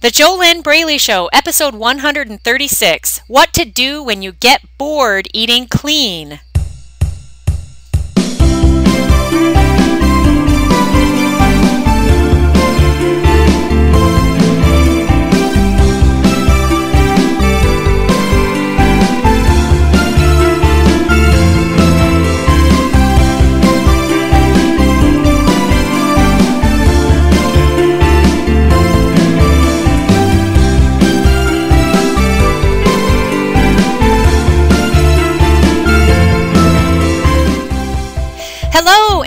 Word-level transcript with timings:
The 0.00 0.10
JoLynn 0.10 0.62
Braley 0.62 0.96
Show, 0.96 1.28
episode 1.32 1.74
136 1.74 3.20
What 3.26 3.52
to 3.52 3.64
Do 3.64 4.00
When 4.00 4.22
You 4.22 4.30
Get 4.30 4.62
Bored 4.78 5.26
Eating 5.34 5.66
Clean. 5.66 6.38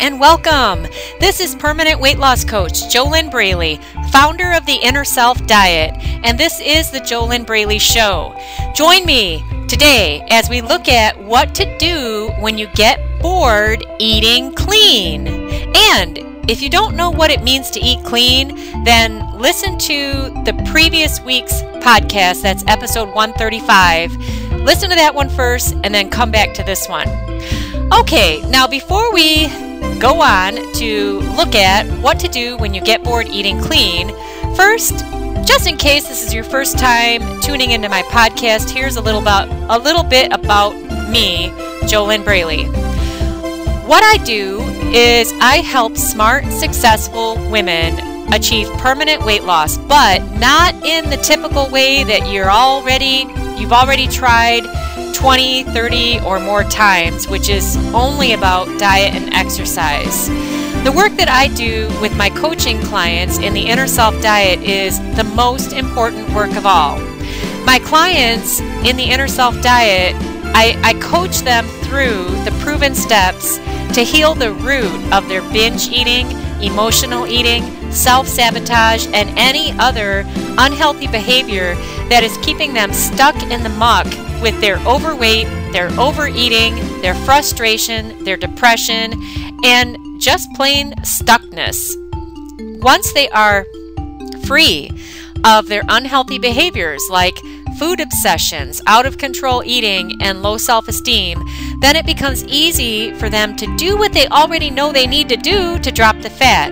And 0.01 0.19
welcome. 0.19 0.87
This 1.19 1.39
is 1.39 1.53
permanent 1.53 1.99
weight 1.99 2.17
loss 2.17 2.43
coach 2.43 2.71
JoLynn 2.91 3.29
Braley, 3.29 3.79
founder 4.09 4.51
of 4.51 4.65
the 4.65 4.73
Inner 4.73 5.05
Self 5.05 5.45
Diet, 5.45 5.93
and 6.23 6.39
this 6.39 6.59
is 6.59 6.89
the 6.89 6.99
JoLynn 6.99 7.45
Braley 7.45 7.77
Show. 7.77 8.35
Join 8.73 9.05
me 9.05 9.45
today 9.67 10.25
as 10.31 10.49
we 10.49 10.61
look 10.61 10.89
at 10.89 11.23
what 11.23 11.53
to 11.53 11.77
do 11.77 12.31
when 12.39 12.57
you 12.57 12.65
get 12.73 12.99
bored 13.21 13.85
eating 13.99 14.55
clean. 14.55 15.27
And 15.91 16.17
if 16.49 16.63
you 16.63 16.69
don't 16.71 16.95
know 16.95 17.11
what 17.11 17.29
it 17.29 17.43
means 17.43 17.69
to 17.69 17.79
eat 17.79 18.03
clean, 18.03 18.83
then 18.83 19.37
listen 19.37 19.77
to 19.77 20.31
the 20.45 20.69
previous 20.71 21.21
week's 21.21 21.61
podcast. 21.83 22.41
That's 22.41 22.65
episode 22.65 23.13
135. 23.13 24.15
Listen 24.61 24.89
to 24.89 24.95
that 24.95 25.13
one 25.13 25.29
first 25.29 25.75
and 25.83 25.93
then 25.93 26.09
come 26.09 26.31
back 26.31 26.55
to 26.55 26.63
this 26.63 26.89
one. 26.89 27.07
Okay, 27.93 28.41
now 28.49 28.65
before 28.65 29.13
we 29.13 29.70
go 30.01 30.19
on 30.19 30.55
to 30.73 31.19
look 31.37 31.53
at 31.53 31.85
what 32.01 32.19
to 32.19 32.27
do 32.27 32.57
when 32.57 32.73
you 32.73 32.81
get 32.81 33.03
bored 33.03 33.27
eating 33.27 33.61
clean, 33.61 34.09
first, 34.55 34.97
just 35.45 35.67
in 35.67 35.77
case 35.77 36.07
this 36.07 36.25
is 36.25 36.33
your 36.33 36.43
first 36.43 36.79
time 36.79 37.39
tuning 37.41 37.69
into 37.69 37.87
my 37.87 38.01
podcast, 38.03 38.71
here's 38.71 38.95
a 38.95 39.01
little 39.01 39.21
about 39.21 39.47
a 39.69 39.81
little 39.81 40.03
bit 40.03 40.33
about 40.33 40.73
me, 41.11 41.49
JoLynn 41.83 42.23
Braley. 42.23 42.65
What 43.85 44.03
I 44.03 44.17
do 44.23 44.61
is 44.91 45.31
I 45.33 45.57
help 45.57 45.95
smart, 45.95 46.45
successful 46.45 47.35
women 47.51 48.33
achieve 48.33 48.69
permanent 48.79 49.23
weight 49.23 49.43
loss, 49.43 49.77
but 49.77 50.23
not 50.39 50.73
in 50.83 51.09
the 51.11 51.17
typical 51.17 51.69
way 51.69 52.03
that 52.03 52.31
you're 52.31 52.49
already 52.49 53.27
you've 53.59 53.73
already 53.73 54.07
tried 54.07 54.63
20, 55.13 55.63
30, 55.65 56.19
or 56.21 56.39
more 56.39 56.63
times, 56.63 57.27
which 57.27 57.49
is 57.49 57.77
only 57.93 58.33
about 58.33 58.67
diet 58.79 59.13
and 59.13 59.33
exercise. 59.33 60.27
The 60.83 60.91
work 60.91 61.11
that 61.13 61.29
I 61.29 61.47
do 61.55 61.87
with 62.01 62.15
my 62.17 62.29
coaching 62.29 62.81
clients 62.81 63.37
in 63.37 63.53
the 63.53 63.61
Inner 63.61 63.87
Self 63.87 64.19
Diet 64.21 64.61
is 64.61 64.99
the 65.15 65.23
most 65.23 65.73
important 65.73 66.29
work 66.33 66.55
of 66.55 66.65
all. 66.65 66.99
My 67.65 67.79
clients 67.83 68.59
in 68.59 68.97
the 68.97 69.03
Inner 69.03 69.27
Self 69.27 69.61
Diet, 69.61 70.15
I, 70.55 70.79
I 70.83 70.93
coach 70.99 71.39
them 71.39 71.67
through 71.83 72.25
the 72.45 72.57
proven 72.61 72.95
steps 72.95 73.57
to 73.93 74.03
heal 74.03 74.33
the 74.33 74.53
root 74.53 75.13
of 75.13 75.27
their 75.27 75.41
binge 75.51 75.89
eating, 75.89 76.31
emotional 76.61 77.27
eating, 77.27 77.63
self 77.93 78.27
sabotage, 78.27 79.07
and 79.07 79.29
any 79.37 79.71
other 79.79 80.23
unhealthy 80.57 81.07
behavior 81.07 81.75
that 82.09 82.23
is 82.23 82.37
keeping 82.37 82.73
them 82.73 82.93
stuck 82.93 83.35
in 83.43 83.63
the 83.63 83.69
muck 83.69 84.05
with 84.41 84.59
their 84.61 84.77
overweight, 84.87 85.45
their 85.71 85.89
overeating, 85.99 86.75
their 87.01 87.15
frustration, 87.15 88.23
their 88.23 88.37
depression, 88.37 89.13
and 89.63 89.97
just 90.19 90.51
plain 90.53 90.93
stuckness. 91.01 91.95
Once 92.81 93.13
they 93.13 93.29
are 93.29 93.65
free 94.45 94.91
of 95.43 95.67
their 95.67 95.83
unhealthy 95.87 96.39
behaviors 96.39 97.01
like 97.09 97.37
food 97.77 97.99
obsessions, 97.99 98.81
out 98.85 99.05
of 99.05 99.17
control 99.17 99.63
eating, 99.65 100.11
and 100.21 100.43
low 100.43 100.57
self 100.57 100.87
esteem, 100.87 101.43
then 101.79 101.95
it 101.95 102.05
becomes 102.05 102.43
easy 102.45 103.13
for 103.15 103.29
them 103.29 103.55
to 103.55 103.75
do 103.77 103.97
what 103.97 104.13
they 104.13 104.27
already 104.27 104.69
know 104.69 104.91
they 104.91 105.07
need 105.07 105.29
to 105.29 105.37
do 105.37 105.79
to 105.79 105.91
drop 105.91 106.19
the 106.21 106.29
fat. 106.29 106.71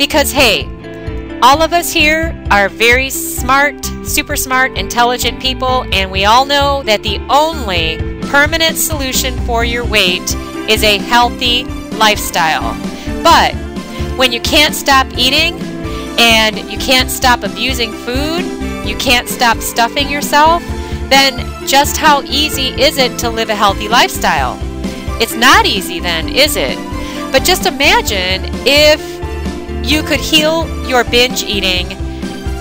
Because, 0.00 0.32
hey, 0.32 0.64
all 1.42 1.60
of 1.60 1.74
us 1.74 1.92
here 1.92 2.34
are 2.50 2.70
very 2.70 3.10
smart, 3.10 3.84
super 4.02 4.34
smart, 4.34 4.78
intelligent 4.78 5.42
people, 5.42 5.84
and 5.92 6.10
we 6.10 6.24
all 6.24 6.46
know 6.46 6.82
that 6.84 7.02
the 7.02 7.18
only 7.28 7.98
permanent 8.30 8.78
solution 8.78 9.38
for 9.40 9.62
your 9.62 9.84
weight 9.84 10.34
is 10.70 10.82
a 10.84 10.96
healthy 10.96 11.64
lifestyle. 11.98 12.72
But 13.22 13.52
when 14.16 14.32
you 14.32 14.40
can't 14.40 14.74
stop 14.74 15.06
eating 15.18 15.60
and 16.18 16.56
you 16.70 16.78
can't 16.78 17.10
stop 17.10 17.42
abusing 17.42 17.92
food, 17.92 18.40
you 18.88 18.96
can't 18.96 19.28
stop 19.28 19.58
stuffing 19.58 20.08
yourself, 20.08 20.62
then 21.10 21.46
just 21.68 21.98
how 21.98 22.22
easy 22.22 22.68
is 22.80 22.96
it 22.96 23.18
to 23.18 23.28
live 23.28 23.50
a 23.50 23.54
healthy 23.54 23.86
lifestyle? 23.86 24.58
It's 25.20 25.34
not 25.34 25.66
easy, 25.66 26.00
then, 26.00 26.30
is 26.30 26.56
it? 26.56 26.78
But 27.30 27.44
just 27.44 27.66
imagine 27.66 28.50
if 28.66 29.19
you 29.82 30.02
could 30.02 30.20
heal 30.20 30.66
your 30.86 31.04
binge 31.04 31.42
eating 31.42 31.86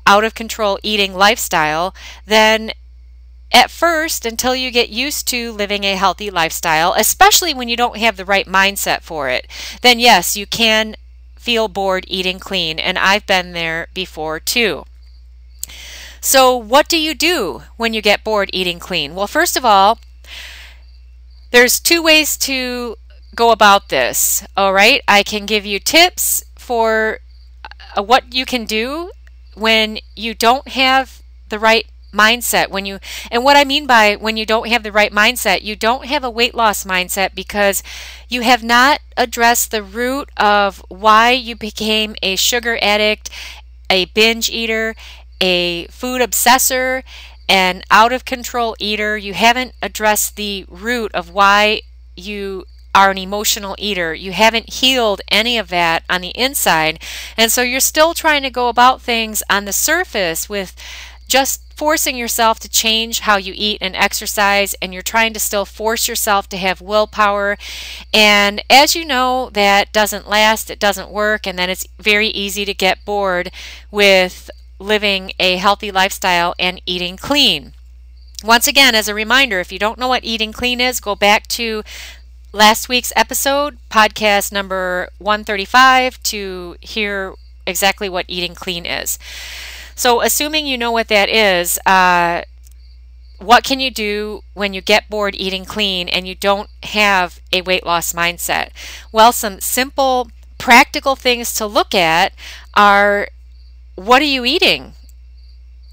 out 0.07 0.25
of 0.25 0.35
control 0.35 0.79
eating 0.83 1.15
lifestyle, 1.15 1.95
then 2.27 2.73
at 3.53 3.71
first 3.71 4.27
until 4.27 4.55
you 4.55 4.71
get 4.71 4.89
used 4.89 5.29
to 5.29 5.53
living 5.53 5.85
a 5.85 5.97
healthy 5.97 6.31
lifestyle, 6.31 6.95
especially 6.95 7.55
when 7.55 7.69
you 7.69 7.77
don't 7.77 7.99
have 7.99 8.17
the 8.17 8.25
right 8.25 8.47
mindset 8.47 9.03
for 9.03 9.29
it, 9.29 9.47
then 9.83 9.99
yes, 9.99 10.37
you 10.37 10.47
can 10.47 10.97
feel 11.37 11.69
bored 11.69 12.05
eating 12.09 12.39
clean. 12.39 12.79
And 12.79 12.99
I've 12.99 13.27
been 13.27 13.53
there 13.53 13.89
before 13.95 14.41
too. 14.41 14.85
So, 16.21 16.57
what 16.57 16.89
do 16.89 16.99
you 16.99 17.15
do 17.15 17.63
when 17.77 17.95
you 17.95 18.03
get 18.03 18.25
bored 18.25 18.51
eating 18.53 18.81
clean? 18.81 19.15
Well, 19.15 19.29
first 19.29 19.57
of 19.57 19.65
all, 19.65 20.01
there's 21.53 21.79
two 21.79 22.03
ways 22.03 22.37
to 22.39 22.97
go 23.35 23.53
about 23.53 23.91
this. 23.91 24.45
All 24.57 24.73
right, 24.73 25.03
I 25.07 25.23
can 25.23 25.47
give 25.47 25.65
you 25.65 25.79
tips 25.79 26.45
for 26.57 27.21
uh, 27.97 28.03
what 28.03 28.35
you 28.35 28.45
can 28.45 28.65
do 28.65 29.13
when 29.55 29.99
you 30.17 30.35
don't 30.35 30.69
have 30.69 31.23
the 31.49 31.59
right 31.61 31.87
mindset 32.17 32.71
when 32.71 32.87
you 32.87 32.99
and 33.31 33.45
what 33.45 33.57
i 33.57 33.65
mean 33.65 33.87
by 33.87 34.17
when 34.17 34.37
you 34.37 34.47
don't 34.47 34.69
have 34.69 34.83
the 34.83 34.93
right 34.93 35.13
mindset 35.13 35.63
you 35.63 35.77
don't 35.77 36.07
have 36.07 36.25
a 36.25 36.31
weight 36.31 36.55
loss 36.55 36.85
mindset 36.85 37.35
because 37.35 37.83
you 38.29 38.41
have 38.41 38.63
not 38.63 39.01
addressed 39.17 39.71
the 39.71 39.83
root 39.83 40.31
of 40.37 40.83
why 40.89 41.31
you 41.31 41.55
became 41.55 42.15
a 42.23 42.37
sugar 42.37 42.79
addict 42.81 43.29
a 43.91 44.07
binge 44.07 44.49
eater 44.51 44.95
a 45.41 45.87
food 45.89 46.21
obsessor 46.21 47.03
an 47.49 47.83
out 47.91 48.13
of 48.13 48.25
control 48.25 48.75
eater 48.79 49.17
you 49.17 49.35
haven't 49.35 49.73
addressed 49.83 50.37
the 50.37 50.65
root 50.69 51.13
of 51.15 51.31
why 51.31 51.81
you 52.17 52.65
are 52.97 53.11
an 53.11 53.19
emotional 53.19 53.77
eater. 53.79 54.15
You 54.15 54.33
haven't 54.33 54.73
healed 54.73 55.21
any 55.29 55.59
of 55.59 55.69
that 55.69 56.03
on 56.09 56.23
the 56.23 56.31
inside. 56.31 56.99
And 57.37 57.53
so 57.53 57.61
you're 57.61 57.79
still 57.79 58.15
trying 58.15 58.43
to 58.43 58.51
go 58.51 58.69
about 58.71 59.03
things 59.03 59.43
on 59.51 59.67
the 59.67 59.73
surface 59.73 60.49
with 60.49 60.75
just 61.29 61.61
forcing 61.77 62.17
yourself 62.17 62.59
to 62.59 62.69
change 62.71 63.21
how 63.21 63.37
you 63.37 63.53
eat 63.55 63.79
and 63.83 63.95
exercise 63.95 64.75
and 64.81 64.95
you're 64.95 65.03
trying 65.03 65.35
to 65.35 65.39
still 65.39 65.67
force 65.67 66.09
yourself 66.09 66.49
to 66.49 66.57
have 66.57 66.81
willpower. 66.81 67.59
And 68.15 68.63
as 68.71 68.97
you 68.97 69.05
know 69.05 69.51
that 69.53 69.93
doesn't 69.93 70.29
last 70.29 70.71
it 70.71 70.81
doesn't 70.81 71.11
work 71.11 71.47
and 71.47 71.59
then 71.59 71.69
it's 71.69 71.87
very 71.99 72.29
easy 72.29 72.65
to 72.65 72.73
get 72.75 73.05
bored 73.05 73.51
with 73.91 74.51
living 74.79 75.33
a 75.39 75.57
healthy 75.57 75.91
lifestyle 75.91 76.55
and 76.59 76.81
eating 76.87 77.17
clean. 77.19 77.75
Once 78.43 78.67
again 78.67 78.95
as 78.95 79.09
a 79.09 79.15
reminder 79.15 79.61
if 79.61 79.71
you 79.71 79.79
don't 79.79 79.99
know 79.99 80.09
what 80.09 80.25
eating 80.25 80.53
clean 80.53 80.81
is 80.81 80.99
go 80.99 81.15
back 81.15 81.47
to 81.49 81.83
last 82.53 82.89
week's 82.89 83.13
episode 83.15 83.77
podcast 83.91 84.51
number 84.51 85.11
135 85.19 86.23
to 86.23 86.77
hear 86.81 87.35
exactly 87.67 88.09
what 88.09 88.25
eating 88.29 88.55
clean 88.55 88.87
is 88.87 89.19
so, 89.97 90.21
assuming 90.21 90.67
you 90.67 90.79
know 90.79 90.93
what 90.93 91.09
that 91.09 91.31
is, 91.31 91.79
uh, 91.87 92.43
what 93.39 93.65
can 93.65 93.81
you 93.81 93.91
do 93.91 94.43
when 94.55 94.75
you 94.75 94.81
get 94.81 95.11
bored 95.11 95.35
eating 95.37 95.65
clean 95.65 96.09
and 96.09 96.29
you 96.29 96.35
don't 96.35 96.69
have 96.85 97.41
a 97.53 97.63
weight 97.63 97.85
loss 97.85 98.13
mindset? 98.13 98.71
Well, 99.13 99.33
some 99.33 99.61
simple, 99.61 100.31
practical 100.59 101.17
things 101.17 101.53
to 101.55 101.67
look 101.67 101.95
at 101.95 102.33
are 102.75 103.29
what 103.95 104.23
are 104.23 104.27
you 104.27 104.45
eating? 104.45 104.93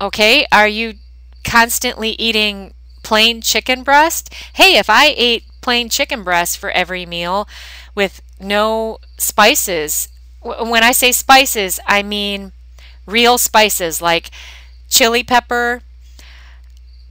Okay, 0.02 0.46
are 0.52 0.68
you 0.68 0.96
constantly 1.44 2.12
eating 2.12 2.74
plain 3.04 3.42
chicken 3.42 3.84
breast? 3.84 4.34
Hey, 4.54 4.78
if 4.78 4.90
I 4.90 5.14
ate 5.16 5.46
plain 5.62 5.90
chicken 5.90 6.24
breast 6.24 6.58
for 6.58 6.72
every 6.72 7.06
meal 7.06 7.48
with 7.96 8.22
no 8.40 8.98
spices, 9.18 10.10
when 10.42 10.84
I 10.84 10.92
say 10.92 11.12
spices, 11.12 11.80
I 11.88 12.04
mean 12.04 12.52
real 13.06 13.38
spices 13.38 14.02
like 14.02 14.32
chili 14.90 15.24
pepper, 15.24 15.82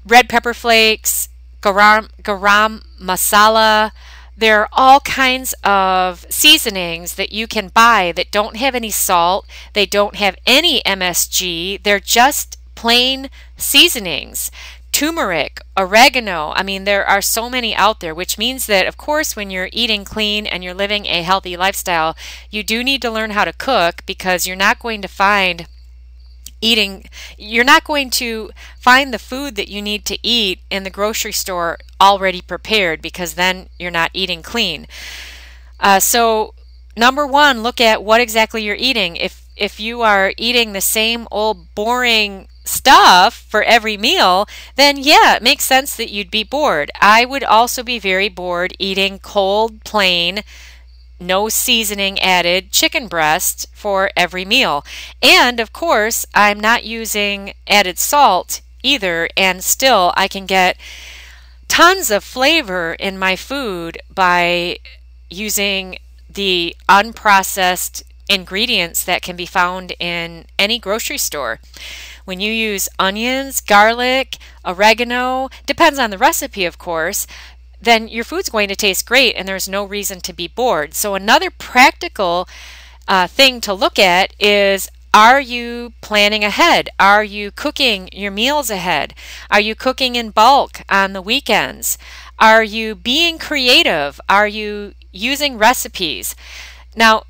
red 0.06 0.28
pepper 0.28 0.54
flakes, 0.54 1.28
garam, 1.60 2.08
garam 2.22 2.84
masala. 3.00 3.92
There 4.36 4.60
are 4.60 4.68
all 4.72 5.00
kinds 5.00 5.54
of 5.62 6.26
seasonings 6.30 7.14
that 7.14 7.32
you 7.32 7.46
can 7.46 7.68
buy 7.68 8.12
that 8.16 8.30
don't 8.30 8.56
have 8.56 8.74
any 8.74 8.90
salt, 8.90 9.46
they 9.72 9.86
don't 9.86 10.16
have 10.16 10.36
any 10.46 10.82
MSG, 10.82 11.82
they're 11.82 12.00
just 12.00 12.58
plain 12.74 13.30
seasonings. 13.56 14.50
Turmeric, 14.90 15.60
oregano. 15.76 16.52
I 16.54 16.62
mean, 16.62 16.84
there 16.84 17.06
are 17.06 17.22
so 17.22 17.48
many 17.48 17.74
out 17.74 18.00
there, 18.00 18.14
which 18.14 18.36
means 18.36 18.66
that, 18.66 18.86
of 18.86 18.98
course, 18.98 19.34
when 19.34 19.50
you're 19.50 19.70
eating 19.72 20.04
clean 20.04 20.46
and 20.46 20.62
you're 20.62 20.74
living 20.74 21.06
a 21.06 21.22
healthy 21.22 21.56
lifestyle, 21.56 22.14
you 22.50 22.62
do 22.62 22.84
need 22.84 23.00
to 23.02 23.10
learn 23.10 23.30
how 23.30 23.44
to 23.44 23.54
cook 23.54 24.02
because 24.04 24.46
you're 24.46 24.56
not 24.56 24.80
going 24.80 25.00
to 25.00 25.08
find 25.08 25.66
eating 26.62 27.04
you're 27.36 27.64
not 27.64 27.84
going 27.84 28.08
to 28.08 28.50
find 28.78 29.12
the 29.12 29.18
food 29.18 29.56
that 29.56 29.68
you 29.68 29.82
need 29.82 30.04
to 30.06 30.18
eat 30.22 30.60
in 30.70 30.84
the 30.84 30.90
grocery 30.90 31.32
store 31.32 31.76
already 32.00 32.40
prepared 32.40 33.02
because 33.02 33.34
then 33.34 33.68
you're 33.78 33.90
not 33.90 34.10
eating 34.14 34.42
clean 34.42 34.86
uh, 35.80 36.00
so 36.00 36.54
number 36.96 37.26
one 37.26 37.62
look 37.62 37.80
at 37.80 38.02
what 38.02 38.20
exactly 38.20 38.62
you're 38.62 38.76
eating 38.76 39.16
if 39.16 39.42
if 39.56 39.78
you 39.78 40.00
are 40.02 40.32
eating 40.36 40.72
the 40.72 40.80
same 40.80 41.28
old 41.30 41.74
boring 41.74 42.48
stuff 42.64 43.34
for 43.34 43.62
every 43.62 43.96
meal, 43.96 44.46
then 44.76 44.96
yeah, 44.96 45.36
it 45.36 45.42
makes 45.42 45.64
sense 45.64 45.96
that 45.96 46.10
you'd 46.10 46.30
be 46.30 46.44
bored. 46.44 46.90
I 47.00 47.24
would 47.24 47.44
also 47.44 47.82
be 47.82 47.98
very 47.98 48.28
bored 48.28 48.74
eating 48.78 49.18
cold, 49.18 49.84
plain, 49.84 50.42
no 51.22 51.48
seasoning 51.48 52.18
added 52.20 52.72
chicken 52.72 53.08
breast 53.08 53.66
for 53.72 54.10
every 54.16 54.44
meal. 54.44 54.84
And 55.22 55.60
of 55.60 55.72
course, 55.72 56.26
I'm 56.34 56.60
not 56.60 56.84
using 56.84 57.54
added 57.66 57.98
salt 57.98 58.60
either, 58.82 59.28
and 59.36 59.62
still 59.62 60.12
I 60.16 60.28
can 60.28 60.46
get 60.46 60.76
tons 61.68 62.10
of 62.10 62.24
flavor 62.24 62.94
in 62.94 63.18
my 63.18 63.36
food 63.36 63.98
by 64.14 64.78
using 65.30 65.98
the 66.28 66.76
unprocessed 66.88 68.02
ingredients 68.28 69.04
that 69.04 69.22
can 69.22 69.36
be 69.36 69.46
found 69.46 69.92
in 69.98 70.46
any 70.58 70.78
grocery 70.78 71.18
store. 71.18 71.60
When 72.24 72.40
you 72.40 72.52
use 72.52 72.88
onions, 72.98 73.60
garlic, 73.60 74.38
oregano, 74.64 75.48
depends 75.66 75.98
on 75.98 76.10
the 76.10 76.18
recipe, 76.18 76.64
of 76.64 76.78
course, 76.78 77.26
then 77.82 78.08
your 78.08 78.24
food's 78.24 78.48
going 78.48 78.68
to 78.68 78.76
taste 78.76 79.06
great 79.06 79.34
and 79.34 79.46
there's 79.46 79.68
no 79.68 79.84
reason 79.84 80.20
to 80.20 80.32
be 80.32 80.48
bored. 80.48 80.94
So, 80.94 81.14
another 81.14 81.50
practical 81.50 82.48
uh, 83.08 83.26
thing 83.26 83.60
to 83.62 83.74
look 83.74 83.98
at 83.98 84.32
is 84.40 84.88
are 85.14 85.40
you 85.40 85.92
planning 86.00 86.42
ahead? 86.42 86.88
Are 86.98 87.22
you 87.22 87.50
cooking 87.50 88.08
your 88.12 88.30
meals 88.30 88.70
ahead? 88.70 89.14
Are 89.50 89.60
you 89.60 89.74
cooking 89.74 90.16
in 90.16 90.30
bulk 90.30 90.80
on 90.88 91.12
the 91.12 91.20
weekends? 91.20 91.98
Are 92.38 92.64
you 92.64 92.94
being 92.94 93.38
creative? 93.38 94.18
Are 94.28 94.48
you 94.48 94.94
using 95.12 95.58
recipes? 95.58 96.34
Now, 96.96 97.24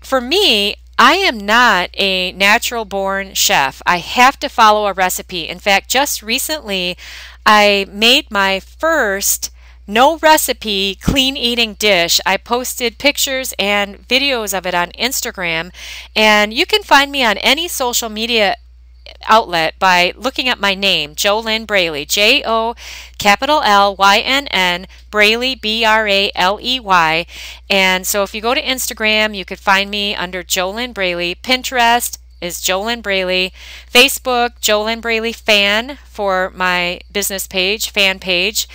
for 0.00 0.22
me, 0.22 0.76
I 0.98 1.14
am 1.14 1.38
not 1.38 1.90
a 1.94 2.32
natural 2.32 2.84
born 2.84 3.34
chef. 3.34 3.80
I 3.86 3.98
have 3.98 4.38
to 4.40 4.48
follow 4.48 4.86
a 4.86 4.92
recipe. 4.92 5.48
In 5.48 5.58
fact, 5.58 5.88
just 5.88 6.22
recently 6.22 6.96
I 7.46 7.86
made 7.90 8.30
my 8.30 8.60
first 8.60 9.50
no 9.86 10.18
recipe 10.18 10.94
clean 10.94 11.36
eating 11.36 11.74
dish. 11.74 12.20
I 12.24 12.36
posted 12.36 12.98
pictures 12.98 13.52
and 13.58 14.06
videos 14.06 14.56
of 14.56 14.66
it 14.66 14.74
on 14.74 14.90
Instagram, 14.92 15.72
and 16.14 16.54
you 16.54 16.64
can 16.66 16.82
find 16.82 17.10
me 17.10 17.24
on 17.24 17.38
any 17.38 17.66
social 17.66 18.08
media 18.08 18.56
outlet 19.24 19.78
by 19.78 20.12
looking 20.16 20.48
up 20.48 20.58
my 20.60 20.74
name, 20.74 21.14
JoLynn 21.14 21.66
Braley, 21.66 22.04
J 22.04 22.42
O 22.46 22.74
capital 23.18 23.62
L 23.62 23.96
Y 23.96 24.18
N 24.18 24.46
N, 24.48 24.86
Braley, 25.10 25.54
B 25.54 25.84
R 25.84 26.06
A 26.06 26.30
L 26.34 26.58
E 26.62 26.78
Y. 26.80 27.26
And 27.68 28.06
so 28.06 28.22
if 28.22 28.34
you 28.34 28.40
go 28.40 28.54
to 28.54 28.62
Instagram, 28.62 29.34
you 29.36 29.44
could 29.44 29.58
find 29.58 29.90
me 29.90 30.14
under 30.14 30.42
JoLynn 30.42 30.94
Braley, 30.94 31.34
Pinterest, 31.34 32.18
is 32.40 32.58
JoLynn 32.58 33.02
Braley. 33.02 33.52
Facebook, 33.92 34.60
JoLynn 34.60 35.00
Braley 35.00 35.32
Fan 35.32 35.98
for 36.04 36.50
my 36.54 37.00
business 37.12 37.46
page, 37.46 37.90
fan 37.90 38.18
page. 38.18 38.68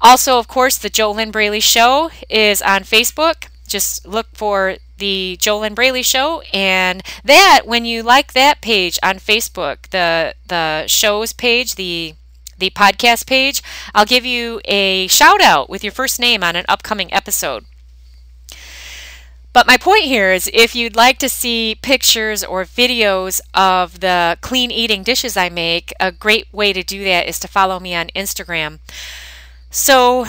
Also, 0.00 0.38
of 0.38 0.48
course, 0.48 0.76
the 0.78 0.90
JoLynn 0.90 1.30
Braley 1.32 1.60
Show 1.60 2.10
is 2.28 2.60
on 2.60 2.82
Facebook. 2.82 3.48
Just 3.66 4.06
look 4.06 4.26
for 4.34 4.76
the 4.98 5.36
JoLynn 5.40 5.74
Braley 5.74 6.02
Show, 6.02 6.42
and 6.52 7.02
that 7.24 7.62
when 7.64 7.84
you 7.84 8.02
like 8.02 8.32
that 8.32 8.60
page 8.60 8.98
on 9.02 9.16
Facebook, 9.16 9.88
the 9.90 10.34
the 10.46 10.86
shows 10.86 11.32
page, 11.32 11.76
the 11.76 12.14
the 12.58 12.70
podcast 12.70 13.26
page, 13.26 13.62
I'll 13.94 14.04
give 14.04 14.24
you 14.24 14.60
a 14.64 15.06
shout 15.08 15.40
out 15.40 15.68
with 15.68 15.82
your 15.82 15.92
first 15.92 16.20
name 16.20 16.44
on 16.44 16.54
an 16.56 16.64
upcoming 16.68 17.12
episode. 17.12 17.64
But 19.52 19.66
my 19.66 19.76
point 19.76 20.04
here 20.04 20.32
is 20.32 20.50
if 20.52 20.74
you'd 20.74 20.96
like 20.96 21.18
to 21.18 21.28
see 21.28 21.76
pictures 21.82 22.42
or 22.42 22.64
videos 22.64 23.40
of 23.54 24.00
the 24.00 24.38
clean 24.40 24.70
eating 24.70 25.02
dishes 25.02 25.36
I 25.36 25.50
make, 25.50 25.92
a 26.00 26.10
great 26.10 26.46
way 26.52 26.72
to 26.72 26.82
do 26.82 27.04
that 27.04 27.28
is 27.28 27.38
to 27.40 27.48
follow 27.48 27.78
me 27.78 27.94
on 27.94 28.08
Instagram. 28.16 28.78
So, 29.70 30.26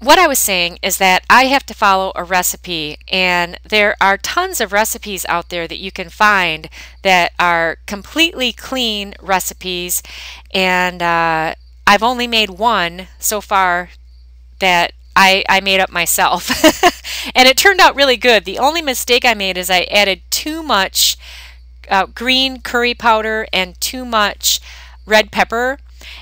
what 0.00 0.18
I 0.18 0.26
was 0.26 0.38
saying 0.38 0.78
is 0.82 0.98
that 0.98 1.24
I 1.30 1.44
have 1.46 1.64
to 1.66 1.74
follow 1.74 2.12
a 2.14 2.24
recipe, 2.24 2.98
and 3.10 3.58
there 3.66 3.96
are 4.00 4.18
tons 4.18 4.60
of 4.60 4.72
recipes 4.72 5.24
out 5.28 5.48
there 5.48 5.66
that 5.66 5.78
you 5.78 5.90
can 5.90 6.10
find 6.10 6.68
that 7.02 7.32
are 7.38 7.78
completely 7.86 8.52
clean 8.52 9.14
recipes, 9.22 10.02
and 10.52 11.02
uh, 11.02 11.54
I've 11.86 12.02
only 12.02 12.26
made 12.26 12.50
one 12.50 13.06
so 13.18 13.40
far 13.40 13.90
that 14.58 14.92
I, 15.16 15.44
I 15.48 15.60
made 15.60 15.80
up 15.80 15.90
myself. 15.90 16.50
and 17.34 17.48
it 17.48 17.56
turned 17.56 17.80
out 17.80 17.94
really 17.96 18.16
good. 18.16 18.44
The 18.44 18.58
only 18.58 18.82
mistake 18.82 19.24
I 19.24 19.34
made 19.34 19.56
is 19.56 19.70
I 19.70 19.82
added 19.90 20.22
too 20.30 20.62
much 20.62 21.16
uh, 21.88 22.06
green 22.06 22.60
curry 22.60 22.94
powder 22.94 23.46
and 23.52 23.80
too 23.80 24.04
much 24.04 24.60
red 25.06 25.30
pepper. 25.30 25.78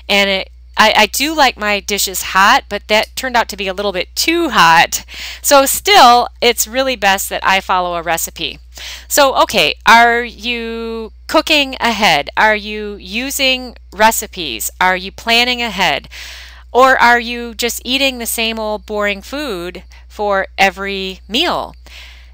And 0.07 0.29
it, 0.29 0.49
I, 0.75 0.93
I 0.97 1.05
do 1.05 1.35
like 1.35 1.55
my 1.55 1.79
dishes 1.79 2.21
hot, 2.23 2.65
but 2.67 2.87
that 2.87 3.15
turned 3.15 3.37
out 3.37 3.47
to 3.49 3.57
be 3.57 3.67
a 3.67 3.73
little 3.73 3.91
bit 3.91 4.15
too 4.15 4.49
hot. 4.49 5.05
So, 5.41 5.65
still, 5.65 6.27
it's 6.41 6.67
really 6.67 6.95
best 6.95 7.29
that 7.29 7.45
I 7.45 7.59
follow 7.59 7.95
a 7.95 8.01
recipe. 8.01 8.59
So, 9.07 9.35
okay, 9.43 9.75
are 9.85 10.23
you 10.23 11.11
cooking 11.27 11.75
ahead? 11.79 12.29
Are 12.35 12.55
you 12.55 12.95
using 12.95 13.75
recipes? 13.91 14.71
Are 14.81 14.97
you 14.97 15.11
planning 15.11 15.61
ahead? 15.61 16.09
Or 16.73 16.97
are 16.97 17.19
you 17.19 17.53
just 17.53 17.81
eating 17.85 18.17
the 18.17 18.25
same 18.25 18.59
old 18.59 18.85
boring 18.85 19.21
food 19.21 19.83
for 20.07 20.47
every 20.57 21.21
meal? 21.27 21.75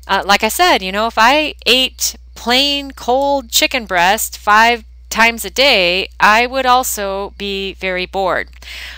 Uh, 0.08 0.24
like 0.26 0.44
I 0.44 0.50
said, 0.50 0.82
you 0.82 0.92
know, 0.92 1.08
if 1.08 1.18
I 1.18 1.56
ate 1.66 2.16
plain 2.36 2.92
cold 2.92 3.50
chicken 3.50 3.86
breast 3.86 4.38
five 4.38 4.86
times 5.10 5.44
a 5.44 5.50
day, 5.50 6.08
I 6.20 6.46
would 6.48 6.66
also 6.66 7.34
be 7.38 7.74
very 7.74 8.06
bored. 8.06 8.50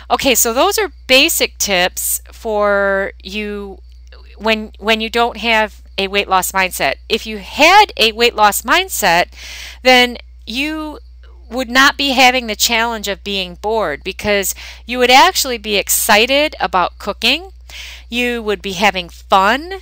Okay, 0.10 0.36
so 0.36 0.54
those 0.54 0.78
are 0.78 0.92
basic 1.08 1.58
tips 1.58 2.22
for 2.32 3.14
you 3.24 3.80
when 4.38 4.72
when 4.80 5.02
you 5.02 5.10
don't 5.10 5.38
have 5.38 5.82
a 5.98 6.08
weight 6.08 6.28
loss 6.28 6.52
mindset. 6.52 6.96
If 7.10 7.26
you 7.26 7.38
had 7.40 7.94
a 7.98 8.12
weight 8.12 8.36
loss 8.36 8.62
mindset, 8.62 9.28
then 9.84 10.18
you 10.46 11.00
would 11.52 11.70
not 11.70 11.98
be 11.98 12.12
having 12.12 12.48
the 12.48 12.56
challenge 12.56 13.08
of 13.08 13.24
being 13.24 13.56
bored 13.56 14.04
because 14.04 14.56
you 14.86 14.98
would 14.98 15.12
actually 15.12 15.58
be 15.58 15.76
excited 15.76 16.56
about 16.60 16.98
cooking. 16.98 17.52
You 18.10 18.42
would 18.42 18.62
be 18.62 18.74
having 18.74 19.10
fun 19.10 19.82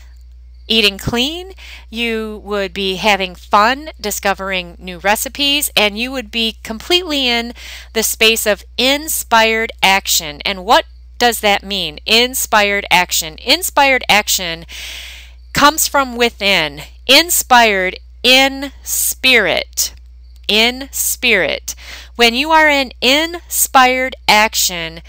eating 0.68 0.98
clean. 0.98 1.54
You 1.90 2.42
would 2.44 2.74
be 2.74 2.96
having 2.96 3.36
fun 3.36 3.90
discovering 4.00 4.76
new 4.80 5.00
recipes 5.00 5.70
and 5.76 5.98
you 5.98 6.12
would 6.12 6.32
be 6.32 6.58
completely 6.64 7.28
in 7.28 7.54
the 7.94 8.04
space 8.04 8.46
of 8.46 8.64
inspired 8.78 9.72
action. 9.82 10.42
And 10.46 10.64
what 10.64 10.86
does 11.18 11.42
that 11.42 11.64
mean? 11.64 12.00
Inspired 12.06 12.86
action. 12.90 13.38
Inspired 13.40 14.04
action 14.08 14.66
comes 15.54 15.88
from 15.88 16.16
within, 16.16 16.82
inspired 17.08 18.00
in 18.24 18.72
spirit 18.84 19.94
in 20.50 20.90
spirit. 20.92 21.76
When 22.18 22.34
you 22.34 22.52
are 22.52 22.68
in 22.68 22.92
inspired 23.00 24.18
action, 24.28 25.02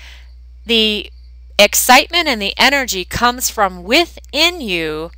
the 0.64 1.10
excitement 1.58 2.28
and 2.28 2.40
the 2.40 2.54
energy 2.56 3.04
comes 3.04 3.50
from 3.50 3.82
within 3.82 4.60
you 4.60 5.10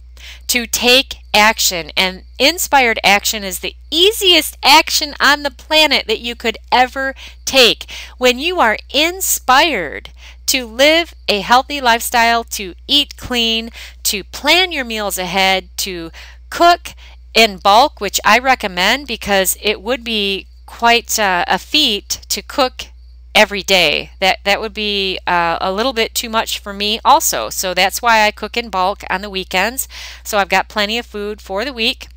to 0.47 0.67
take 0.67 1.17
action. 1.35 1.91
And 1.97 2.25
inspired 2.39 2.99
action 3.05 3.45
is 3.45 3.59
the 3.59 3.77
easiest 3.91 4.57
action 4.63 5.15
on 5.21 5.43
the 5.43 5.51
planet 5.51 6.07
that 6.07 6.21
you 6.21 6.35
could 6.35 6.59
ever 6.71 7.15
take. 7.45 7.91
When 8.19 8.39
you 8.39 8.61
are 8.61 8.79
inspired 8.91 10.11
to 10.47 10.67
live 10.67 11.15
a 11.29 11.41
healthy 11.41 11.81
lifestyle, 11.81 12.45
to 12.45 12.75
eat 12.87 13.17
clean, 13.17 13.71
to 14.05 14.25
plan 14.25 14.73
your 14.73 14.85
meals 14.85 15.19
ahead, 15.19 15.69
to 15.79 16.11
cook 16.51 16.95
in 17.35 17.59
bulk, 17.59 18.01
which 18.01 18.21
I 18.25 18.39
recommend 18.39 19.07
because 19.07 19.57
it 19.63 19.81
would 19.81 20.05
be 20.05 20.47
quite 20.67 21.19
uh, 21.19 21.45
a 21.49 21.59
feat 21.59 22.21
to 22.29 22.43
cook 22.43 22.87
every 23.35 23.63
day. 23.63 24.11
That 24.21 24.39
that 24.45 24.61
would 24.61 24.75
be 24.75 25.19
uh, 25.27 25.59
a 25.61 25.73
little 25.73 25.93
bit 25.93 26.15
too 26.15 26.29
much 26.29 26.59
for 26.59 26.73
me 26.73 27.01
also. 27.05 27.51
So 27.51 27.75
that's 27.75 28.03
why 28.03 28.27
I 28.27 28.31
cook 28.31 28.57
in 28.57 28.69
bulk 28.71 29.03
on 29.11 29.23
the 29.23 29.31
weekends. 29.31 29.89
So 30.25 30.39
I've 30.39 30.49
got 30.49 30.69
plenty 30.69 30.99
of 30.99 31.07
food 31.07 31.41
for 31.41 31.65
the 31.65 31.73
week. 31.73 32.09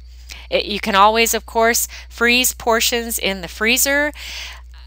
It, 0.50 0.66
you 0.66 0.80
can 0.80 0.96
always, 0.96 1.34
of 1.34 1.46
course, 1.46 1.88
freeze 2.10 2.54
portions 2.54 3.18
in 3.18 3.42
the 3.42 3.48
freezer. 3.48 4.12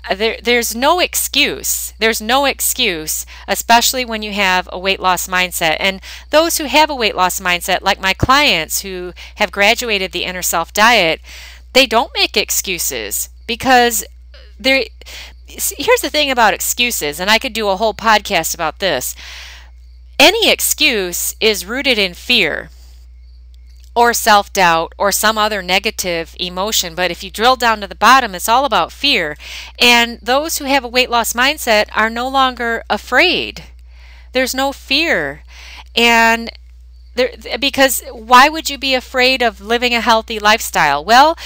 Uh, 0.09 0.15
there, 0.15 0.39
there's 0.43 0.75
no 0.75 1.01
excuse. 1.01 1.93
There's 1.99 2.21
no 2.21 2.45
excuse, 2.45 3.25
especially 3.47 4.05
when 4.05 4.23
you 4.23 4.33
have 4.33 4.69
a 4.73 4.79
weight 4.79 5.01
loss 5.01 5.27
mindset. 5.27 5.77
And 5.81 6.01
those 6.31 6.59
who 6.59 6.65
have 6.65 6.91
a 6.91 6.95
weight 6.95 7.15
loss 7.15 7.41
mindset, 7.41 7.83
like 7.83 8.01
my 8.01 8.15
clients 8.15 8.83
who 8.83 9.13
have 9.37 9.53
graduated 9.53 10.13
the 10.13 10.25
inner 10.25 10.43
self 10.43 10.73
diet, 10.73 11.21
they 11.73 11.87
don't 11.87 12.15
make 12.15 12.37
excuses 12.37 13.29
because 13.47 14.05
there. 14.59 14.85
Here's 15.47 16.03
the 16.03 16.11
thing 16.11 16.31
about 16.31 16.53
excuses, 16.53 17.19
and 17.19 17.31
I 17.31 17.39
could 17.39 17.55
do 17.55 17.69
a 17.69 17.77
whole 17.77 17.95
podcast 17.95 18.55
about 18.55 18.81
this. 18.81 19.15
Any 20.19 20.51
excuse 20.51 21.35
is 21.41 21.65
rooted 21.65 21.97
in 21.97 22.13
fear 22.13 22.69
or 23.99 24.15
self 24.15 24.53
doubt 24.53 24.95
or 24.97 25.11
some 25.11 25.37
other 25.37 25.61
negative 25.61 26.37
emotion. 26.39 26.95
But 26.95 27.11
if 27.11 27.25
you 27.25 27.33
drill 27.33 27.57
down 27.57 27.81
to 27.81 27.89
the 27.89 27.97
bottom, 27.97 28.33
it's 28.33 28.49
all 28.49 28.65
about 28.65 28.93
fear. 28.93 29.37
And 29.77 30.21
those 30.23 30.59
who 30.59 30.67
have 30.67 30.85
a 30.85 30.89
weight 30.97 31.11
loss 31.11 31.33
mindset 31.33 31.87
are 31.93 32.09
no 32.09 32.29
longer 32.29 32.85
afraid. 32.89 33.65
There's 34.33 34.55
no 34.55 34.71
fear. 34.71 35.43
And 35.97 36.49
there, 37.17 37.33
because 37.59 38.05
why 38.13 38.49
would 38.49 38.71
you 38.71 38.79
be 38.79 38.95
afraid 38.95 39.43
of 39.43 39.61
living 39.61 39.93
a 39.93 40.01
healthy 40.01 40.39
lifestyle? 40.39 41.05
Well, 41.05 41.37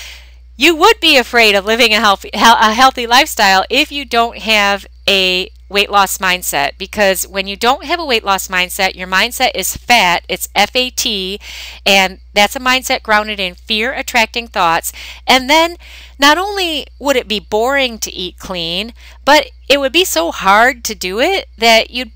you 0.54 0.76
would 0.76 1.00
be 1.00 1.16
afraid 1.16 1.54
of 1.54 1.64
living 1.64 1.94
a 1.94 2.00
healthy, 2.00 2.28
a 2.34 2.74
healthy 2.74 3.06
lifestyle 3.06 3.64
if 3.70 3.90
you 3.90 4.04
don't 4.04 4.36
have 4.36 4.86
a 5.08 5.48
weight 5.72 5.90
loss 5.90 6.18
mindset 6.18 6.78
because 6.78 7.26
when 7.26 7.46
you 7.46 7.56
don't 7.56 7.84
have 7.84 7.98
a 7.98 8.04
weight 8.04 8.24
loss 8.24 8.48
mindset, 8.48 8.94
your 8.94 9.08
mindset 9.08 9.50
is 9.54 9.76
fat, 9.76 10.24
it's 10.28 10.48
F 10.54 10.76
A 10.76 10.90
T, 10.90 11.40
and 11.84 12.20
that's 12.34 12.54
a 12.56 12.60
mindset 12.60 13.02
grounded 13.02 13.40
in 13.40 13.54
fear 13.54 13.92
attracting 13.92 14.46
thoughts. 14.46 14.92
And 15.26 15.50
then 15.50 15.76
not 16.18 16.38
only 16.38 16.86
would 16.98 17.16
it 17.16 17.26
be 17.26 17.40
boring 17.40 17.98
to 17.98 18.12
eat 18.12 18.38
clean, 18.38 18.92
but 19.24 19.50
it 19.68 19.80
would 19.80 19.92
be 19.92 20.04
so 20.04 20.30
hard 20.30 20.84
to 20.84 20.94
do 20.94 21.18
it 21.20 21.48
that 21.58 21.90
you'd 21.90 22.12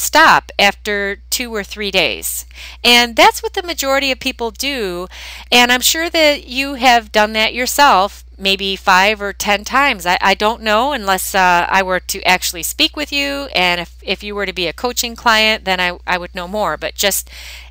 stop 0.00 0.50
after 0.58 1.16
two 1.30 1.54
or 1.54 1.62
three 1.62 1.90
days. 1.90 2.46
And 2.82 3.16
that's 3.16 3.42
what 3.42 3.54
the 3.54 3.62
majority 3.62 4.10
of 4.10 4.18
people 4.18 4.50
do. 4.50 5.06
And 5.52 5.70
I'm 5.70 5.80
sure 5.80 6.08
that 6.10 6.46
you 6.46 6.74
have 6.74 7.12
done 7.12 7.32
that 7.34 7.54
yourself 7.54 8.24
maybe 8.38 8.74
five 8.74 9.20
or 9.20 9.34
ten 9.34 9.64
times. 9.64 10.06
I, 10.06 10.16
I 10.20 10.34
don't 10.34 10.62
know 10.62 10.92
unless 10.92 11.34
uh, 11.34 11.66
I 11.68 11.82
were 11.82 12.00
to 12.00 12.22
actually 12.22 12.62
speak 12.62 12.96
with 12.96 13.12
you. 13.12 13.48
And 13.54 13.80
if, 13.80 13.98
if 14.02 14.22
you 14.22 14.34
were 14.34 14.46
to 14.46 14.52
be 14.52 14.66
a 14.66 14.72
coaching 14.72 15.14
client, 15.14 15.64
then 15.66 15.78
I, 15.78 15.98
I 16.06 16.16
would 16.16 16.34
know 16.34 16.48
more. 16.48 16.78
But 16.78 16.94
just 16.94 17.28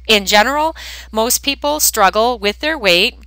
in 0.07 0.25
general, 0.25 0.75
most 1.11 1.39
people 1.39 1.79
struggle 1.79 2.37
with 2.37 2.59
their 2.59 2.77
weight 2.77 3.17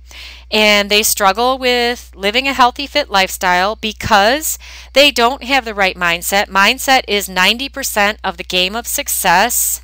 and 0.53 0.91
they 0.91 1.01
struggle 1.01 1.57
with 1.57 2.11
living 2.15 2.47
a 2.47 2.53
healthy, 2.53 2.85
fit 2.85 3.09
lifestyle 3.09 3.75
because 3.75 4.59
they 4.93 5.09
don't 5.09 5.43
have 5.43 5.65
the 5.65 5.73
right 5.73 5.97
mindset. 5.97 6.47
Mindset 6.47 7.03
is 7.07 7.27
90% 7.27 8.17
of 8.23 8.37
the 8.37 8.43
game 8.43 8.75
of 8.75 8.85
success. 8.85 9.81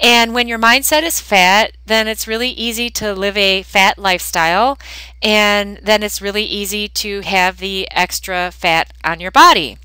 And 0.00 0.32
when 0.32 0.48
your 0.48 0.58
mindset 0.58 1.02
is 1.02 1.20
fat, 1.20 1.76
then 1.84 2.08
it's 2.08 2.26
really 2.26 2.48
easy 2.48 2.88
to 2.90 3.12
live 3.12 3.36
a 3.36 3.62
fat 3.62 3.98
lifestyle. 3.98 4.78
And 5.22 5.78
then 5.82 6.02
it's 6.02 6.22
really 6.22 6.44
easy 6.44 6.88
to 6.88 7.20
have 7.20 7.58
the 7.58 7.86
extra 7.90 8.50
fat 8.50 8.94
on 9.04 9.20
your 9.20 9.30
body. 9.30 9.76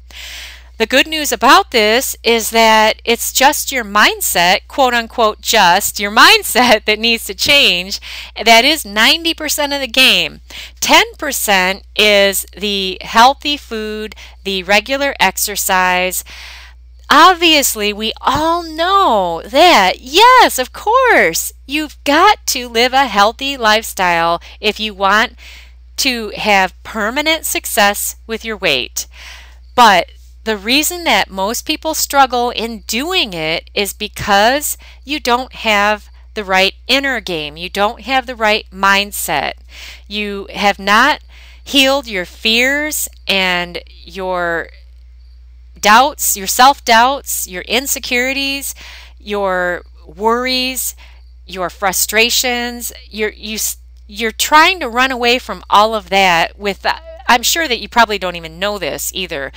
The 0.81 0.87
good 0.87 1.05
news 1.05 1.31
about 1.31 1.69
this 1.69 2.17
is 2.23 2.49
that 2.49 3.03
it's 3.05 3.31
just 3.31 3.71
your 3.71 3.83
mindset, 3.83 4.61
quote 4.67 4.95
unquote, 4.95 5.39
just 5.39 5.99
your 5.99 6.09
mindset 6.09 6.85
that 6.85 6.97
needs 6.97 7.25
to 7.25 7.35
change. 7.35 7.99
That 8.43 8.65
is 8.65 8.83
90% 8.83 9.75
of 9.75 9.79
the 9.79 9.87
game. 9.87 10.41
10% 10.79 11.83
is 11.95 12.47
the 12.57 12.97
healthy 13.01 13.57
food, 13.57 14.15
the 14.43 14.63
regular 14.63 15.13
exercise. 15.19 16.23
Obviously, 17.11 17.93
we 17.93 18.11
all 18.19 18.63
know 18.63 19.43
that, 19.45 19.99
yes, 19.99 20.57
of 20.57 20.73
course, 20.73 21.53
you've 21.67 22.03
got 22.05 22.43
to 22.47 22.67
live 22.67 22.93
a 22.93 23.05
healthy 23.05 23.55
lifestyle 23.55 24.41
if 24.59 24.79
you 24.79 24.95
want 24.95 25.35
to 25.97 26.29
have 26.29 26.73
permanent 26.81 27.45
success 27.45 28.15
with 28.25 28.43
your 28.43 28.57
weight. 28.57 29.05
But 29.75 30.09
the 30.43 30.57
reason 30.57 31.03
that 31.03 31.29
most 31.29 31.65
people 31.65 31.93
struggle 31.93 32.49
in 32.49 32.79
doing 32.81 33.33
it 33.33 33.69
is 33.73 33.93
because 33.93 34.77
you 35.03 35.19
don't 35.19 35.53
have 35.53 36.09
the 36.33 36.43
right 36.43 36.73
inner 36.87 37.19
game. 37.19 37.57
You 37.57 37.69
don't 37.69 38.01
have 38.01 38.25
the 38.25 38.35
right 38.35 38.65
mindset. 38.71 39.53
You 40.07 40.47
have 40.53 40.79
not 40.79 41.21
healed 41.63 42.07
your 42.07 42.25
fears 42.25 43.07
and 43.27 43.79
your 43.89 44.69
doubts, 45.79 46.37
your 46.37 46.47
self 46.47 46.83
doubts, 46.85 47.47
your 47.47 47.63
insecurities, 47.63 48.75
your 49.19 49.83
worries, 50.05 50.95
your 51.45 51.69
frustrations. 51.69 52.91
You're, 53.09 53.31
you, 53.31 53.57
you're 54.07 54.31
trying 54.31 54.79
to 54.79 54.89
run 54.89 55.11
away 55.11 55.39
from 55.39 55.63
all 55.69 55.95
of 55.95 56.09
that 56.09 56.57
with, 56.57 56.85
uh, 56.85 56.95
I'm 57.27 57.43
sure 57.43 57.67
that 57.67 57.79
you 57.79 57.87
probably 57.89 58.17
don't 58.17 58.35
even 58.35 58.59
know 58.59 58.77
this 58.77 59.11
either 59.13 59.51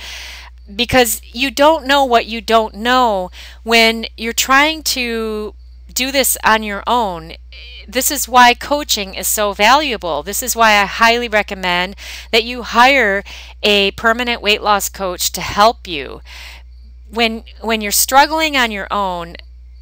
because 0.73 1.21
you 1.25 1.51
don't 1.51 1.85
know 1.85 2.03
what 2.05 2.25
you 2.25 2.41
don't 2.41 2.75
know 2.75 3.29
when 3.63 4.05
you're 4.17 4.33
trying 4.33 4.83
to 4.83 5.53
do 5.93 6.11
this 6.11 6.37
on 6.43 6.63
your 6.63 6.83
own. 6.87 7.33
This 7.87 8.11
is 8.11 8.27
why 8.27 8.53
coaching 8.53 9.13
is 9.13 9.27
so 9.27 9.53
valuable. 9.53 10.23
This 10.23 10.41
is 10.41 10.55
why 10.55 10.73
I 10.81 10.85
highly 10.85 11.27
recommend 11.27 11.95
that 12.31 12.43
you 12.43 12.63
hire 12.63 13.23
a 13.63 13.91
permanent 13.91 14.41
weight 14.41 14.61
loss 14.61 14.89
coach 14.89 15.31
to 15.33 15.41
help 15.41 15.87
you. 15.87 16.21
When 17.09 17.43
when 17.61 17.81
you're 17.81 17.91
struggling 17.91 18.57
on 18.57 18.71
your 18.71 18.87
own, 18.91 19.35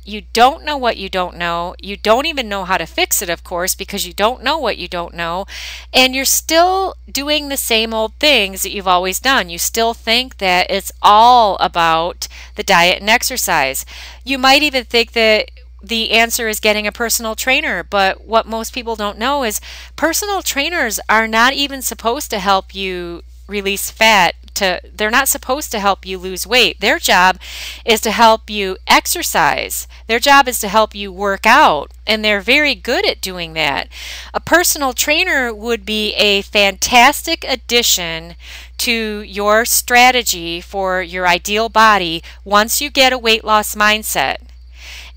you 0.06 0.24
don't 0.34 0.64
know 0.64 0.78
what 0.78 0.98
you 0.98 1.10
don't 1.10 1.38
know. 1.38 1.76
You 1.82 1.98
don't 1.98 2.26
even 2.26 2.50
know 2.50 2.66
how 2.66 2.78
to 2.78 2.86
fix 2.86 3.22
it, 3.22 3.30
of 3.30 3.44
course, 3.44 3.76
because 3.76 4.06
you 4.06 4.14
don't 4.14 4.44
know 4.44 4.58
what 4.58 4.78
you 4.78 4.88
don't 4.88 5.14
know. 5.14 5.46
And 5.94 6.14
you're 6.16 6.26
still 6.26 6.96
doing 7.10 7.50
the 7.50 7.58
same 7.58 7.94
old 7.94 8.14
things 8.16 8.64
that 8.64 8.72
you've 8.72 8.88
always 8.88 9.20
done. 9.20 9.50
You 9.50 9.58
still 9.58 9.94
think 9.94 10.38
that 10.38 10.70
it's 10.70 10.92
all 11.02 11.58
about 11.58 12.28
the 12.56 12.64
diet 12.64 13.00
and 13.00 13.10
exercise. 13.10 13.86
You 14.24 14.38
might 14.38 14.64
even 14.64 14.84
think 14.86 15.14
that 15.14 15.52
the 15.84 16.12
answer 16.12 16.48
is 16.48 16.60
getting 16.60 16.88
a 16.88 16.92
personal 16.92 17.36
trainer. 17.36 17.84
But 17.84 18.26
what 18.26 18.48
most 18.48 18.74
people 18.74 18.96
don't 18.96 19.18
know 19.18 19.44
is 19.44 19.60
personal 19.96 20.42
trainers 20.42 21.00
are 21.10 21.28
not 21.28 21.54
even 21.54 21.82
supposed 21.82 22.30
to 22.32 22.40
help 22.40 22.74
you 22.74 23.24
release 23.48 23.92
fat 23.92 24.36
to 24.56 24.80
they're 24.94 25.10
not 25.10 25.28
supposed 25.28 25.72
to 25.72 25.80
help 25.80 26.06
you 26.06 26.18
lose 26.18 26.48
weight. 26.48 26.80
Their 26.80 27.00
job 27.00 27.40
is 27.86 28.02
to 28.02 28.12
help 28.12 28.50
you 28.50 28.78
exercise. 28.88 29.88
Their 30.08 30.20
job 30.20 30.48
is 30.48 30.60
to 30.60 30.68
help 30.68 30.94
you 30.94 31.12
work 31.12 31.46
out, 31.46 31.92
and 32.06 32.24
they're 32.24 32.42
very 32.42 32.76
good 32.76 33.06
at 33.06 33.22
doing 33.22 33.54
that. 33.54 33.88
A 34.34 34.40
personal 34.40 34.94
trainer 34.94 35.54
would 35.54 35.86
be 35.86 36.14
a 36.14 36.42
fantastic 36.42 37.44
addition 37.48 38.36
to 38.80 39.22
your 39.22 39.66
strategy 39.66 40.62
for 40.62 41.02
your 41.02 41.28
ideal 41.28 41.70
body 41.70 42.22
once 42.44 42.82
you 42.82 42.90
get 42.90 43.14
a 43.14 43.18
weight 43.18 43.44
loss 43.44 43.76
mindset. 43.76 44.38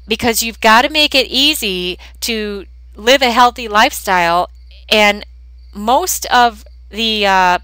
Because 0.08 0.42
you've 0.42 0.60
got 0.60 0.82
to 0.82 0.88
make 0.88 1.14
it 1.14 1.26
easy 1.26 1.98
to 2.20 2.66
live 2.94 3.22
a 3.22 3.32
healthy 3.32 3.66
lifestyle, 3.68 4.48
and 4.88 5.26
most 5.74 6.26
of 6.26 6.64
the 6.90 7.26
uh, 7.26 7.58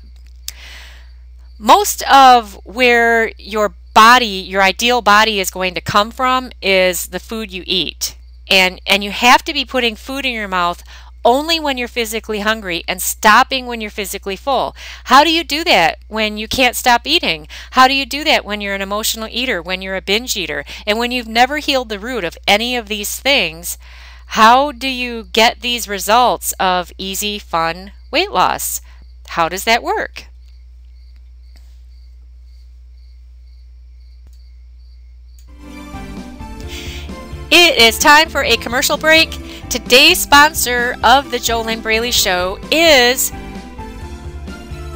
most 1.58 2.02
of 2.10 2.58
where 2.64 3.32
your 3.38 3.74
body, 3.94 4.26
your 4.26 4.62
ideal 4.62 5.02
body 5.02 5.40
is 5.40 5.50
going 5.50 5.74
to 5.74 5.80
come 5.80 6.10
from 6.10 6.50
is 6.60 7.08
the 7.08 7.20
food 7.20 7.52
you 7.52 7.62
eat. 7.66 8.16
And 8.50 8.80
and 8.86 9.04
you 9.04 9.10
have 9.10 9.44
to 9.44 9.52
be 9.52 9.64
putting 9.64 9.96
food 9.96 10.26
in 10.26 10.32
your 10.32 10.48
mouth 10.48 10.82
only 11.24 11.60
when 11.60 11.78
you're 11.78 11.88
physically 11.88 12.40
hungry 12.40 12.82
and 12.88 13.00
stopping 13.00 13.66
when 13.66 13.80
you're 13.80 13.90
physically 13.90 14.36
full. 14.36 14.74
How 15.04 15.22
do 15.24 15.30
you 15.32 15.44
do 15.44 15.62
that 15.64 15.98
when 16.08 16.36
you 16.36 16.48
can't 16.48 16.76
stop 16.76 17.06
eating? 17.06 17.46
How 17.72 17.86
do 17.86 17.94
you 17.94 18.04
do 18.04 18.24
that 18.24 18.44
when 18.44 18.60
you're 18.60 18.74
an 18.74 18.82
emotional 18.82 19.28
eater, 19.30 19.62
when 19.62 19.82
you're 19.82 19.96
a 19.96 20.02
binge 20.02 20.36
eater? 20.36 20.64
And 20.86 20.98
when 20.98 21.12
you've 21.12 21.28
never 21.28 21.58
healed 21.58 21.88
the 21.88 22.00
root 22.00 22.24
of 22.24 22.36
any 22.48 22.76
of 22.76 22.88
these 22.88 23.18
things, 23.20 23.78
how 24.26 24.72
do 24.72 24.88
you 24.88 25.24
get 25.24 25.60
these 25.60 25.88
results 25.88 26.52
of 26.58 26.92
easy, 26.98 27.38
fun 27.38 27.92
weight 28.10 28.32
loss? 28.32 28.80
How 29.28 29.48
does 29.48 29.64
that 29.64 29.82
work? 29.82 30.31
It 37.54 37.76
is 37.76 37.98
time 37.98 38.30
for 38.30 38.42
a 38.44 38.56
commercial 38.56 38.96
break. 38.96 39.28
Today's 39.68 40.18
sponsor 40.18 40.96
of 41.04 41.30
the 41.30 41.36
JoLynn 41.36 41.82
Braley 41.82 42.10
Show 42.10 42.58
is 42.70 43.30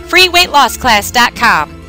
freeweightlossclass.com. 0.08 1.82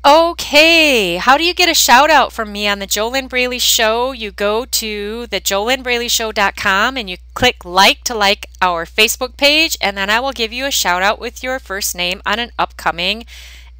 Okay, 0.06 1.16
how 1.16 1.38
do 1.38 1.44
you 1.44 1.54
get 1.54 1.70
a 1.70 1.72
shout 1.72 2.10
out 2.10 2.30
from 2.30 2.52
me 2.52 2.68
on 2.68 2.78
the 2.78 2.86
JoLynn 2.86 3.26
Braley 3.26 3.58
Show? 3.58 4.12
You 4.12 4.32
go 4.32 4.66
to 4.66 5.26
the 5.28 5.40
jolynnbraleyshow.com 5.40 6.98
and 6.98 7.08
you 7.08 7.16
click 7.32 7.64
like 7.64 8.04
to 8.04 8.14
like 8.14 8.50
our 8.60 8.84
Facebook 8.84 9.38
page, 9.38 9.78
and 9.80 9.96
then 9.96 10.10
I 10.10 10.20
will 10.20 10.32
give 10.32 10.52
you 10.52 10.66
a 10.66 10.70
shout 10.70 11.02
out 11.02 11.18
with 11.18 11.42
your 11.42 11.58
first 11.58 11.96
name 11.96 12.20
on 12.26 12.38
an 12.38 12.50
upcoming 12.58 13.24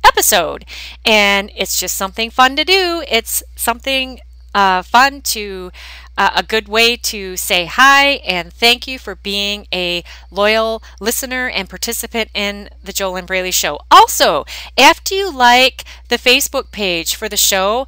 episode. 0.03 0.65
And 1.05 1.51
it's 1.55 1.79
just 1.79 1.95
something 1.95 2.31
fun 2.31 2.57
to 2.57 2.65
do. 2.65 3.05
It's 3.07 3.43
something 3.55 4.19
uh, 4.55 4.81
fun 4.81 5.21
to 5.21 5.73
uh, 6.17 6.31
a 6.37 6.43
good 6.43 6.69
way 6.69 6.97
to 6.97 7.37
say 7.37 7.67
hi 7.67 8.21
and 8.27 8.53
thank 8.53 8.87
you 8.87 8.99
for 8.99 9.15
being 9.17 9.67
a 9.73 10.05
loyal 10.31 10.83
listener 11.01 11.49
and 11.49 11.69
participant 11.69 12.31
in 12.35 12.69
the 12.83 12.93
JoLynn 12.93 13.27
Braley 13.27 13.51
Show. 13.51 13.81
Also, 13.91 14.45
after 14.79 15.15
you 15.15 15.35
like 15.35 15.85
the 16.09 16.19
Facebook 16.19 16.71
page 16.71 17.15
for 17.15 17.29
the 17.29 17.37
show, 17.37 17.87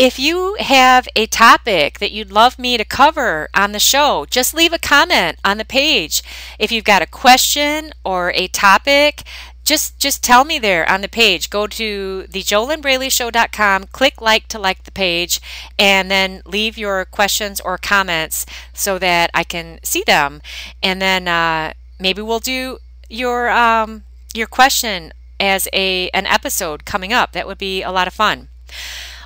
if 0.00 0.18
you 0.18 0.56
have 0.60 1.08
a 1.14 1.26
topic 1.26 1.98
that 1.98 2.10
you'd 2.10 2.32
love 2.32 2.58
me 2.58 2.78
to 2.78 2.86
cover 2.86 3.50
on 3.52 3.72
the 3.72 3.78
show, 3.78 4.24
just 4.30 4.54
leave 4.54 4.72
a 4.72 4.78
comment 4.78 5.38
on 5.44 5.58
the 5.58 5.64
page. 5.64 6.22
If 6.58 6.72
you've 6.72 6.84
got 6.84 7.02
a 7.02 7.06
question 7.06 7.92
or 8.02 8.32
a 8.34 8.48
topic 8.48 9.24
just 9.70 10.00
just 10.00 10.24
tell 10.24 10.44
me 10.44 10.58
there 10.58 10.84
on 10.90 11.00
the 11.00 11.08
page. 11.08 11.48
Go 11.48 11.68
to 11.68 12.26
the 12.28 12.42
jolynnbraleyshow.com, 12.42 13.84
click 13.92 14.20
like 14.20 14.48
to 14.48 14.58
like 14.58 14.82
the 14.82 14.90
page, 14.90 15.40
and 15.78 16.10
then 16.10 16.42
leave 16.44 16.76
your 16.76 17.04
questions 17.04 17.60
or 17.60 17.78
comments 17.78 18.44
so 18.74 18.98
that 18.98 19.30
I 19.32 19.44
can 19.44 19.78
see 19.84 20.02
them. 20.04 20.42
And 20.82 21.00
then 21.00 21.28
uh, 21.28 21.74
maybe 22.00 22.20
we'll 22.20 22.40
do 22.40 22.78
your 23.08 23.48
um, 23.50 24.02
your 24.34 24.48
question 24.48 25.12
as 25.38 25.68
a 25.72 26.10
an 26.10 26.26
episode 26.26 26.84
coming 26.84 27.12
up. 27.12 27.30
That 27.30 27.46
would 27.46 27.58
be 27.58 27.84
a 27.84 27.92
lot 27.92 28.08
of 28.08 28.12
fun. 28.12 28.48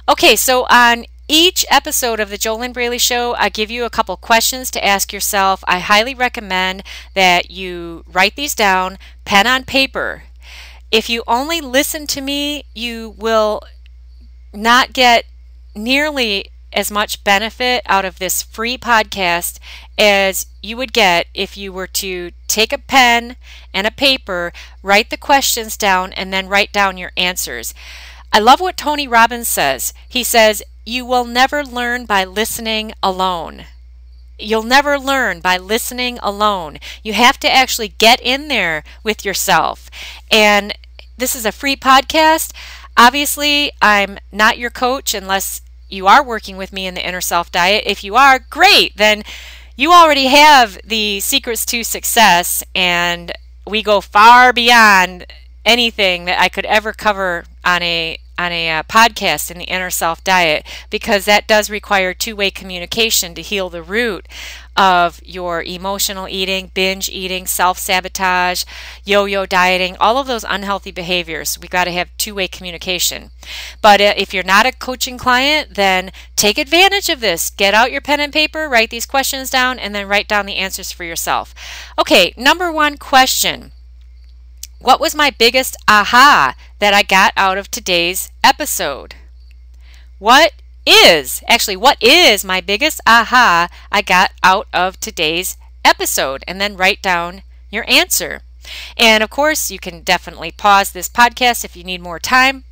Okay, 0.06 0.36
so 0.36 0.66
on 0.68 1.06
each 1.26 1.64
episode 1.70 2.20
of 2.20 2.28
the 2.28 2.36
JoLynn 2.36 2.74
Braley 2.74 2.98
Show, 2.98 3.34
I 3.36 3.48
give 3.48 3.70
you 3.70 3.86
a 3.86 3.90
couple 3.90 4.14
questions 4.18 4.70
to 4.72 4.84
ask 4.84 5.10
yourself. 5.10 5.64
I 5.66 5.78
highly 5.78 6.14
recommend 6.14 6.82
that 7.14 7.50
you 7.50 8.04
write 8.12 8.36
these 8.36 8.54
down, 8.54 8.98
pen 9.24 9.46
on 9.46 9.64
paper. 9.64 10.24
If 10.94 11.10
you 11.10 11.24
only 11.26 11.60
listen 11.60 12.06
to 12.06 12.20
me, 12.20 12.66
you 12.72 13.16
will 13.18 13.62
not 14.52 14.92
get 14.92 15.24
nearly 15.74 16.52
as 16.72 16.88
much 16.88 17.24
benefit 17.24 17.82
out 17.86 18.04
of 18.04 18.20
this 18.20 18.44
free 18.44 18.78
podcast 18.78 19.58
as 19.98 20.46
you 20.62 20.76
would 20.76 20.92
get 20.92 21.26
if 21.34 21.56
you 21.56 21.72
were 21.72 21.88
to 21.88 22.30
take 22.46 22.72
a 22.72 22.78
pen 22.78 23.34
and 23.72 23.88
a 23.88 23.90
paper, 23.90 24.52
write 24.84 25.10
the 25.10 25.16
questions 25.16 25.76
down, 25.76 26.12
and 26.12 26.32
then 26.32 26.46
write 26.46 26.72
down 26.72 26.96
your 26.96 27.10
answers. 27.16 27.74
I 28.32 28.38
love 28.38 28.60
what 28.60 28.76
Tony 28.76 29.08
Robbins 29.08 29.48
says. 29.48 29.92
He 30.08 30.22
says, 30.22 30.62
You 30.86 31.04
will 31.04 31.24
never 31.24 31.64
learn 31.64 32.06
by 32.06 32.22
listening 32.22 32.92
alone. 33.02 33.64
You'll 34.38 34.62
never 34.62 34.96
learn 34.96 35.40
by 35.40 35.56
listening 35.58 36.20
alone. 36.22 36.78
You 37.02 37.14
have 37.14 37.40
to 37.40 37.52
actually 37.52 37.88
get 37.88 38.20
in 38.20 38.46
there 38.46 38.84
with 39.02 39.24
yourself. 39.24 39.90
And 40.30 40.72
this 41.16 41.34
is 41.34 41.46
a 41.46 41.52
free 41.52 41.76
podcast. 41.76 42.52
Obviously, 42.96 43.72
I'm 43.82 44.18
not 44.32 44.58
your 44.58 44.70
coach 44.70 45.14
unless 45.14 45.60
you 45.88 46.06
are 46.06 46.24
working 46.24 46.56
with 46.56 46.72
me 46.72 46.86
in 46.86 46.94
the 46.94 47.06
inner 47.06 47.20
self 47.20 47.50
diet. 47.52 47.84
If 47.86 48.04
you 48.04 48.16
are, 48.16 48.38
great. 48.38 48.96
Then 48.96 49.22
you 49.76 49.92
already 49.92 50.26
have 50.26 50.78
the 50.84 51.20
secrets 51.20 51.64
to 51.66 51.82
success, 51.82 52.62
and 52.74 53.32
we 53.66 53.82
go 53.82 54.00
far 54.00 54.52
beyond 54.52 55.26
anything 55.64 56.26
that 56.26 56.40
I 56.40 56.48
could 56.48 56.64
ever 56.66 56.92
cover 56.92 57.44
on 57.64 57.82
a 57.82 58.18
on 58.38 58.52
a 58.52 58.70
uh, 58.70 58.82
podcast 58.84 59.50
in 59.50 59.58
the 59.58 59.64
inner 59.64 59.90
self 59.90 60.22
diet 60.24 60.66
because 60.90 61.24
that 61.24 61.46
does 61.46 61.70
require 61.70 62.14
two-way 62.14 62.50
communication 62.50 63.34
to 63.34 63.42
heal 63.42 63.68
the 63.68 63.82
root 63.82 64.26
of 64.76 65.20
your 65.24 65.62
emotional 65.62 66.26
eating, 66.28 66.70
binge 66.74 67.08
eating, 67.08 67.46
self-sabotage, 67.46 68.64
yo-yo 69.04 69.46
dieting, 69.46 69.96
all 70.00 70.18
of 70.18 70.26
those 70.26 70.44
unhealthy 70.48 70.90
behaviors. 70.90 71.58
We 71.58 71.68
got 71.68 71.84
to 71.84 71.92
have 71.92 72.16
two-way 72.18 72.48
communication. 72.48 73.30
But 73.80 74.00
uh, 74.00 74.14
if 74.16 74.34
you're 74.34 74.42
not 74.42 74.66
a 74.66 74.72
coaching 74.72 75.18
client, 75.18 75.74
then 75.74 76.10
take 76.34 76.58
advantage 76.58 77.08
of 77.08 77.20
this. 77.20 77.50
Get 77.50 77.74
out 77.74 77.92
your 77.92 78.00
pen 78.00 78.20
and 78.20 78.32
paper, 78.32 78.68
write 78.68 78.90
these 78.90 79.06
questions 79.06 79.50
down 79.50 79.78
and 79.78 79.94
then 79.94 80.08
write 80.08 80.28
down 80.28 80.46
the 80.46 80.56
answers 80.56 80.90
for 80.90 81.04
yourself. 81.04 81.54
Okay, 81.98 82.34
number 82.36 82.72
1 82.72 82.96
question. 82.96 83.72
What 84.84 85.00
was 85.00 85.14
my 85.14 85.30
biggest 85.30 85.78
aha 85.88 86.54
that 86.78 86.92
I 86.92 87.02
got 87.02 87.32
out 87.38 87.56
of 87.56 87.70
today's 87.70 88.30
episode? 88.44 89.14
What 90.18 90.52
is, 90.84 91.42
actually, 91.48 91.78
what 91.78 91.96
is 92.02 92.44
my 92.44 92.60
biggest 92.60 93.00
aha 93.06 93.68
I 93.90 94.02
got 94.02 94.32
out 94.42 94.68
of 94.74 95.00
today's 95.00 95.56
episode? 95.86 96.44
And 96.46 96.60
then 96.60 96.76
write 96.76 97.00
down 97.00 97.44
your 97.70 97.86
answer. 97.88 98.42
And 98.98 99.22
of 99.22 99.30
course, 99.30 99.70
you 99.70 99.78
can 99.78 100.02
definitely 100.02 100.50
pause 100.50 100.92
this 100.92 101.08
podcast 101.08 101.64
if 101.64 101.74
you 101.78 101.82
need 101.82 102.02
more 102.02 102.18
time. 102.18 102.64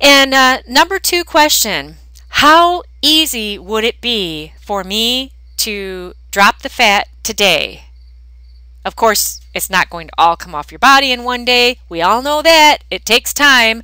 And 0.00 0.34
uh, 0.34 0.62
number 0.66 0.98
two 0.98 1.22
question 1.22 1.98
How 2.42 2.82
easy 3.02 3.56
would 3.56 3.84
it 3.84 4.00
be 4.00 4.52
for 4.60 4.82
me 4.82 5.30
to 5.58 6.14
drop 6.32 6.62
the 6.62 6.68
fat 6.68 7.06
today? 7.22 7.84
Of 8.84 8.96
course, 8.96 9.40
it's 9.58 9.68
not 9.68 9.90
going 9.90 10.06
to 10.06 10.14
all 10.16 10.36
come 10.36 10.54
off 10.54 10.72
your 10.72 10.78
body 10.78 11.12
in 11.12 11.24
one 11.24 11.44
day. 11.44 11.78
We 11.88 12.00
all 12.00 12.22
know 12.22 12.40
that. 12.40 12.78
It 12.90 13.04
takes 13.04 13.34
time. 13.34 13.82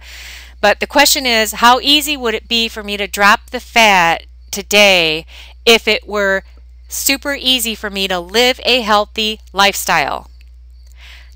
But 0.61 0.81
the 0.81 0.87
question 0.87 1.27
is, 1.27 1.55
how 1.55 1.81
easy 1.81 2.17
would 2.17 2.33
it 2.33 2.49
be 2.49 2.69
for 2.69 2.83
me 2.83 2.97
to 2.97 3.07
drop 3.07 3.51
the 3.51 3.61
fat 3.61 4.25
today 4.51 5.27
if 5.67 5.87
it 5.87 6.09
were 6.09 6.43
super 6.89 7.35
easy 7.35 7.75
for 7.75 7.91
me 7.91 8.09
to 8.09 8.19
live 8.19 8.61
a 8.65 8.81
healthy 8.81 9.41
lifestyle? 9.53 10.31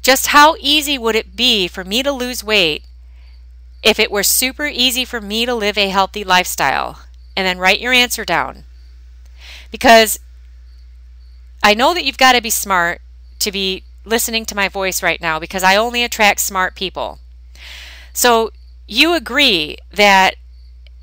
Just 0.00 0.28
how 0.28 0.56
easy 0.60 0.96
would 0.96 1.16
it 1.16 1.36
be 1.36 1.68
for 1.68 1.84
me 1.84 2.02
to 2.02 2.12
lose 2.12 2.42
weight 2.42 2.84
if 3.82 3.98
it 3.98 4.10
were 4.10 4.22
super 4.22 4.66
easy 4.66 5.04
for 5.04 5.20
me 5.20 5.44
to 5.44 5.54
live 5.54 5.76
a 5.76 5.88
healthy 5.88 6.24
lifestyle? 6.24 7.00
And 7.36 7.46
then 7.46 7.58
write 7.58 7.80
your 7.80 7.92
answer 7.92 8.24
down. 8.24 8.64
Because 9.70 10.18
I 11.62 11.74
know 11.74 11.92
that 11.92 12.04
you've 12.04 12.18
got 12.18 12.32
to 12.32 12.40
be 12.40 12.50
smart 12.50 13.00
to 13.40 13.52
be 13.52 13.84
listening 14.08 14.44
to 14.46 14.56
my 14.56 14.68
voice 14.68 15.02
right 15.02 15.20
now 15.20 15.38
because 15.38 15.62
I 15.62 15.76
only 15.76 16.02
attract 16.02 16.40
smart 16.40 16.74
people. 16.74 17.18
So 18.12 18.50
you 18.86 19.14
agree 19.14 19.76
that 19.92 20.34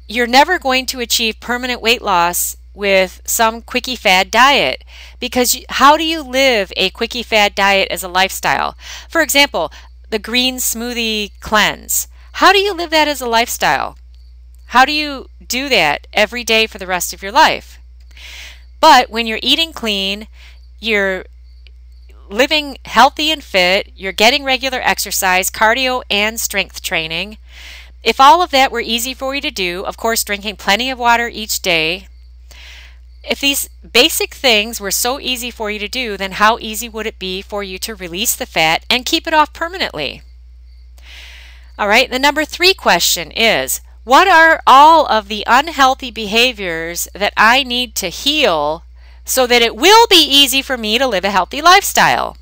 you're 0.08 0.28
never 0.28 0.60
going 0.60 0.86
to 0.88 1.00
achieve 1.00 1.39
permanent 1.39 1.82
weight 1.82 2.02
loss 2.02 2.58
with 2.74 3.22
some 3.26 3.62
quickie 3.62 3.96
fad 3.96 4.30
diet 4.30 4.84
because 5.20 5.58
how 5.70 5.96
do 5.96 6.04
you 6.04 6.22
live 6.22 6.74
a 6.76 6.89
quickie 6.89 7.24
fad 7.24 7.56
diet 7.56 7.89
as 7.89 8.04
a 8.04 8.10
lifestyle? 8.10 8.76
For 9.10 9.22
example, 9.22 9.72
the 10.10 10.20
green 10.20 10.58
smoothie 10.58 11.32
cleanse. 11.39 12.08
How 12.34 12.52
do 12.52 12.60
you 12.60 12.74
live 12.74 12.89
that 12.89 13.08
as 13.08 13.22
a 13.22 13.28
lifestyle? 13.28 13.98
How 14.68 14.84
do 14.84 14.91
you 14.91 15.30
do 15.48 15.70
that 15.70 16.08
every 16.12 16.44
day 16.44 16.68
for 16.68 16.78
the 16.78 16.88
rest 16.88 17.13
of 17.13 17.24
your 17.24 17.32
life? 17.32 17.80
But 18.82 19.10
when 19.10 19.26
you're 19.26 19.39
eating 19.41 19.74
clean, 19.74 20.28
you're 20.80 21.26
living 22.30 22.78
healthy 22.86 23.32
and 23.32 23.44
fit, 23.44 23.92
you're 23.96 24.12
getting 24.12 24.44
regular 24.44 24.80
exercise, 24.82 25.50
cardio, 25.50 26.04
and 26.10 26.40
strength 26.40 26.82
training. 26.82 27.38
If 28.04 28.20
all 28.20 28.42
of 28.42 28.52
that 28.52 28.72
were 28.72 28.82
easy 28.82 29.14
for 29.14 29.34
you 29.34 29.42
to 29.42 29.52
do, 29.52 29.84
of 29.86 29.98
course, 29.98 30.24
drinking 30.24 30.58
plenty 30.58 30.90
of 30.90 31.00
water 31.00 31.28
each 31.28 31.62
day, 31.62 32.08
if 33.24 33.40
these 33.40 33.70
basic 33.92 34.34
things 34.34 34.80
were 34.80 34.92
so 34.92 35.20
easy 35.20 35.50
for 35.50 35.72
you 35.72 35.80
to 35.80 35.88
do, 35.88 36.16
then 36.16 36.34
how 36.34 36.58
easy 36.60 36.88
would 36.88 37.08
it 37.08 37.18
be 37.18 37.42
for 37.42 37.64
you 37.64 37.80
to 37.80 37.96
release 37.96 38.36
the 38.36 38.46
fat 38.46 38.86
and 38.90 39.06
keep 39.06 39.26
it 39.26 39.34
off 39.34 39.54
permanently? 39.54 40.22
All 41.78 41.88
right, 41.88 42.10
the 42.10 42.20
number 42.20 42.46
three 42.46 42.74
question 42.74 43.32
is 43.32 43.82
What 44.04 44.28
are 44.28 44.62
all 44.66 45.08
of 45.08 45.28
the 45.28 45.44
unhealthy 45.48 46.12
behaviors 46.12 47.08
that 47.14 47.34
I 47.36 47.64
need 47.64 47.96
to 47.96 48.10
heal 48.10 48.85
so 49.26 49.48
that 49.48 49.62
it 49.62 49.76
will 49.76 50.08
be 50.08 50.24
easy 50.24 50.62
for 50.62 50.78
me 50.78 50.98
to 50.98 51.08
live 51.08 51.26
a 51.26 51.32
healthy 51.32 51.62
lifestyle. 51.62 52.38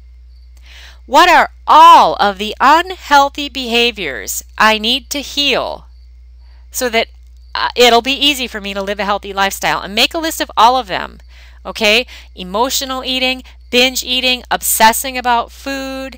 What 1.05 1.29
are 1.29 1.49
all 1.65 2.15
of 2.15 2.37
the 2.37 2.55
unhealthy 2.59 3.49
behaviors 3.49 4.43
I 4.57 4.77
need 4.77 5.09
to 5.11 5.19
heal 5.19 5.87
so 6.71 6.89
that 6.89 7.07
uh, 7.55 7.69
it'll 7.75 8.01
be 8.01 8.13
easy 8.13 8.47
for 8.47 8.61
me 8.61 8.73
to 8.73 8.81
live 8.81 8.99
a 8.99 9.05
healthy 9.05 9.33
lifestyle? 9.33 9.81
And 9.81 9.95
make 9.95 10.13
a 10.13 10.19
list 10.19 10.41
of 10.41 10.51
all 10.55 10.77
of 10.77 10.87
them. 10.87 11.19
Okay? 11.65 12.05
Emotional 12.35 13.03
eating, 13.03 13.43
binge 13.69 14.03
eating, 14.03 14.43
obsessing 14.51 15.17
about 15.17 15.51
food, 15.51 16.17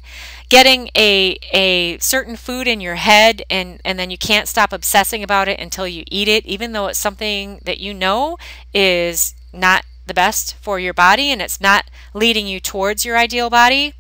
getting 0.50 0.90
a 0.96 1.38
a 1.52 1.98
certain 2.00 2.36
food 2.36 2.68
in 2.68 2.82
your 2.82 2.96
head 2.96 3.42
and 3.50 3.82
and 3.84 3.98
then 3.98 4.12
you 4.12 4.18
can't 4.18 4.48
stop 4.48 4.72
obsessing 4.72 5.24
about 5.24 5.48
it 5.48 5.60
until 5.60 5.88
you 5.88 6.04
eat 6.12 6.28
it 6.28 6.46
even 6.46 6.72
though 6.72 6.88
it's 6.88 7.00
something 7.00 7.60
that 7.66 7.80
you 7.80 7.94
know 7.94 8.38
is 8.74 9.34
not 9.52 9.84
the 10.06 10.14
best 10.14 10.56
for 10.56 10.80
your 10.80 10.94
body 10.94 11.32
and 11.32 11.42
it's 11.42 11.62
not 11.62 11.90
leading 12.14 12.48
you 12.48 12.60
towards 12.60 13.06
your 13.06 13.18
ideal 13.18 13.50
body. 13.50 13.94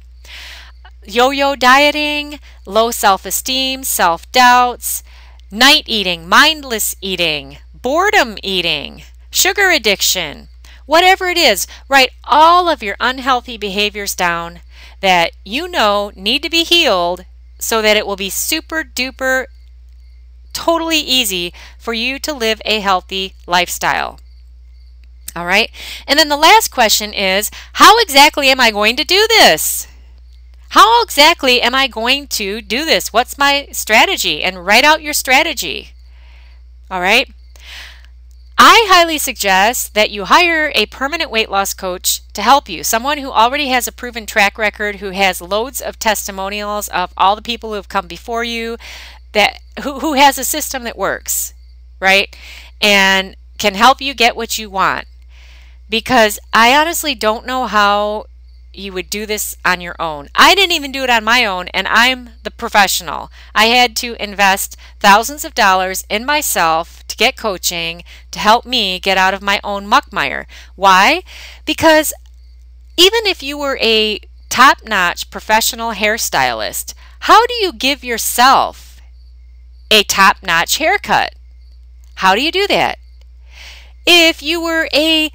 Yo 1.05 1.29
yo 1.29 1.55
dieting, 1.55 2.39
low 2.65 2.91
self 2.91 3.25
esteem, 3.25 3.83
self 3.83 4.31
doubts, 4.31 5.03
night 5.51 5.83
eating, 5.87 6.27
mindless 6.27 6.95
eating, 7.01 7.57
boredom 7.73 8.37
eating, 8.41 9.03
sugar 9.29 9.69
addiction, 9.69 10.47
whatever 10.85 11.27
it 11.27 11.37
is, 11.37 11.67
write 11.87 12.11
all 12.23 12.67
of 12.69 12.81
your 12.81 12.95
unhealthy 12.99 13.57
behaviors 13.57 14.15
down 14.15 14.61
that 15.01 15.31
you 15.43 15.67
know 15.67 16.11
need 16.15 16.41
to 16.43 16.49
be 16.49 16.63
healed 16.63 17.25
so 17.59 17.81
that 17.81 17.97
it 17.97 18.07
will 18.07 18.15
be 18.15 18.29
super 18.29 18.83
duper 18.83 19.45
totally 20.53 20.99
easy 20.99 21.53
for 21.77 21.93
you 21.93 22.17
to 22.19 22.33
live 22.33 22.61
a 22.65 22.79
healthy 22.79 23.35
lifestyle. 23.45 24.19
All 25.35 25.45
right. 25.45 25.69
And 26.07 26.17
then 26.17 26.29
the 26.29 26.37
last 26.37 26.69
question 26.69 27.13
is 27.13 27.51
how 27.73 27.99
exactly 27.99 28.47
am 28.47 28.59
I 28.59 28.71
going 28.71 28.95
to 28.95 29.03
do 29.03 29.25
this? 29.27 29.87
How 30.69 31.03
exactly 31.03 31.61
am 31.61 31.75
I 31.75 31.87
going 31.87 32.27
to 32.27 32.61
do 32.61 32.85
this? 32.85 33.11
What's 33.11 33.37
my 33.37 33.67
strategy? 33.71 34.43
And 34.43 34.65
write 34.65 34.83
out 34.83 35.01
your 35.01 35.13
strategy. 35.13 35.91
All 36.89 37.01
right. 37.01 37.29
I 38.57 38.85
highly 38.89 39.17
suggest 39.17 39.93
that 39.95 40.11
you 40.11 40.25
hire 40.25 40.71
a 40.73 40.85
permanent 40.85 41.29
weight 41.29 41.51
loss 41.51 41.73
coach 41.73 42.21
to 42.33 42.41
help 42.41 42.69
you, 42.69 42.85
someone 42.85 43.17
who 43.17 43.29
already 43.29 43.67
has 43.67 43.85
a 43.85 43.91
proven 43.91 44.25
track 44.25 44.57
record, 44.57 44.97
who 44.97 45.09
has 45.09 45.41
loads 45.41 45.81
of 45.81 45.99
testimonials 45.99 46.87
of 46.87 47.13
all 47.17 47.35
the 47.35 47.41
people 47.41 47.69
who 47.71 47.75
have 47.75 47.89
come 47.89 48.07
before 48.07 48.45
you, 48.45 48.77
that 49.33 49.59
who, 49.83 49.99
who 49.99 50.13
has 50.13 50.37
a 50.37 50.45
system 50.45 50.83
that 50.83 50.97
works, 50.97 51.53
right? 51.99 52.33
And 52.79 53.35
can 53.57 53.73
help 53.73 53.99
you 53.99 54.13
get 54.13 54.37
what 54.37 54.57
you 54.57 54.69
want 54.69 55.05
because 55.89 56.39
I 56.53 56.75
honestly 56.75 57.15
don't 57.15 57.45
know 57.45 57.67
how 57.67 58.25
you 58.73 58.91
would 58.93 59.09
do 59.09 59.25
this 59.25 59.55
on 59.63 59.81
your 59.81 59.95
own. 59.99 60.27
I 60.35 60.55
didn't 60.55 60.73
even 60.73 60.91
do 60.91 61.03
it 61.03 61.09
on 61.09 61.23
my 61.23 61.45
own, 61.45 61.67
and 61.69 61.87
I'm 61.87 62.31
the 62.43 62.51
professional. 62.51 63.31
I 63.53 63.65
had 63.65 63.95
to 63.97 64.21
invest 64.21 64.77
thousands 64.99 65.45
of 65.45 65.55
dollars 65.55 66.03
in 66.09 66.25
myself 66.25 67.05
to 67.07 67.15
get 67.15 67.37
coaching 67.37 68.03
to 68.31 68.39
help 68.39 68.65
me 68.65 68.99
get 68.99 69.17
out 69.17 69.33
of 69.33 69.41
my 69.41 69.59
own 69.63 69.87
muckmire. 69.87 70.45
Why? 70.75 71.23
Because 71.65 72.13
even 72.97 73.25
if 73.25 73.41
you 73.41 73.57
were 73.57 73.77
a 73.81 74.19
top 74.49 74.79
notch 74.85 75.29
professional 75.29 75.93
hairstylist, 75.93 76.93
how 77.21 77.45
do 77.45 77.53
you 77.55 77.73
give 77.73 78.03
yourself 78.03 79.01
a 79.89 80.03
top 80.03 80.37
notch 80.43 80.77
haircut? 80.77 81.35
How 82.15 82.35
do 82.35 82.41
you 82.41 82.51
do 82.51 82.67
that? 82.67 82.97
If 84.05 84.41
you 84.43 84.61
were 84.61 84.87
a 84.93 85.31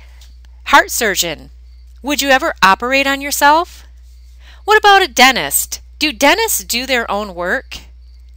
Heart 0.71 0.93
surgeon. 0.93 1.51
Would 2.01 2.23
you 2.23 2.29
ever 2.29 2.55
operate 2.63 3.05
on 3.05 3.21
yourself? 3.21 3.89
What 4.65 4.79
about 4.79 5.03
a 5.03 5.09
dentist? 5.09 5.81
Do 5.99 6.13
dentists 6.13 6.63
do 6.63 6.87
their 6.87 7.11
own 7.11 7.35
work? 7.35 7.79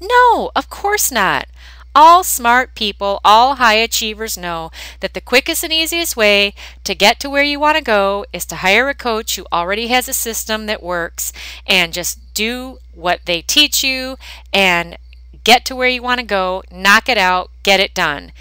No, 0.01 0.49
of 0.55 0.67
course 0.67 1.11
not. 1.11 1.45
All 1.93 2.23
smart 2.23 2.73
people, 2.73 3.21
all 3.23 3.57
high 3.57 3.75
achievers 3.75 4.35
know 4.35 4.71
that 4.99 5.13
the 5.13 5.21
quickest 5.21 5.63
and 5.63 5.71
easiest 5.71 6.17
way 6.17 6.55
to 6.85 6.95
get 6.95 7.19
to 7.19 7.29
where 7.29 7.43
you 7.43 7.59
want 7.59 7.77
to 7.77 7.83
go 7.83 8.25
is 8.33 8.47
to 8.47 8.55
hire 8.55 8.89
a 8.89 8.95
coach 8.95 9.35
who 9.35 9.45
already 9.53 9.89
has 9.89 10.09
a 10.09 10.13
system 10.13 10.65
that 10.65 10.81
works 10.81 11.33
and 11.67 11.93
just 11.93 12.33
do 12.33 12.79
what 12.95 13.27
they 13.27 13.43
teach 13.43 13.83
you 13.83 14.17
and 14.51 14.97
get 15.43 15.65
to 15.65 15.75
where 15.75 15.87
you 15.87 16.01
want 16.01 16.19
to 16.19 16.25
go, 16.25 16.63
knock 16.71 17.07
it 17.07 17.19
out, 17.19 17.51
get 17.61 17.79
it 17.79 17.93
done. 17.93 18.31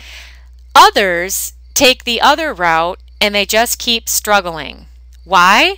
Others 0.75 1.53
take 1.75 2.05
the 2.05 2.23
other 2.23 2.55
route 2.55 2.99
and 3.23 3.35
they 3.35 3.47
just 3.47 3.79
keep 3.79 4.09
struggling. 4.09 4.87
Why? 5.25 5.77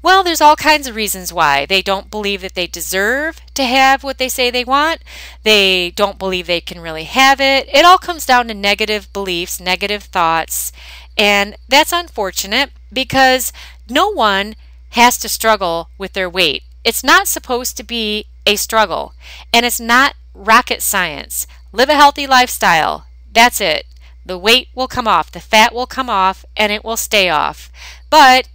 Well, 0.00 0.22
there's 0.24 0.40
all 0.40 0.56
kinds 0.56 0.86
of 0.86 0.96
reasons 0.96 1.34
why. 1.34 1.66
They 1.66 1.82
don't 1.82 2.10
believe 2.10 2.40
that 2.40 2.54
they 2.54 2.66
deserve 2.66 3.42
to 3.54 3.64
have 3.64 4.02
what 4.02 4.16
they 4.16 4.30
say 4.30 4.50
they 4.50 4.64
want. 4.64 5.02
They 5.42 5.90
don't 5.90 6.18
believe 6.18 6.46
they 6.46 6.62
can 6.62 6.80
really 6.80 7.04
have 7.04 7.40
it. 7.42 7.68
It 7.68 7.84
all 7.84 7.98
comes 7.98 8.24
down 8.24 8.48
to 8.48 8.54
negative 8.54 9.12
beliefs, 9.12 9.60
negative 9.60 10.04
thoughts. 10.04 10.72
And 11.18 11.56
that's 11.68 11.92
unfortunate 11.92 12.70
because 12.90 13.52
no 13.90 14.10
one 14.10 14.54
has 14.90 15.18
to 15.18 15.28
struggle 15.28 15.90
with 15.98 16.14
their 16.14 16.30
weight. 16.30 16.62
It's 16.84 17.04
not 17.04 17.28
supposed 17.28 17.76
to 17.76 17.82
be 17.82 18.26
a 18.46 18.56
struggle, 18.56 19.12
and 19.52 19.66
it's 19.66 19.80
not 19.80 20.14
rocket 20.32 20.80
science. 20.80 21.46
Live 21.70 21.90
a 21.90 21.96
healthy 21.96 22.26
lifestyle. 22.26 23.04
That's 23.30 23.60
it. 23.60 23.84
The 24.28 24.36
weight 24.36 24.68
will 24.74 24.88
come 24.88 25.08
off, 25.08 25.32
the 25.32 25.40
fat 25.40 25.74
will 25.74 25.86
come 25.86 26.10
off, 26.10 26.44
and 26.54 26.70
it 26.70 26.84
will 26.84 26.98
stay 26.98 27.30
off. 27.30 27.72
But 28.10 28.46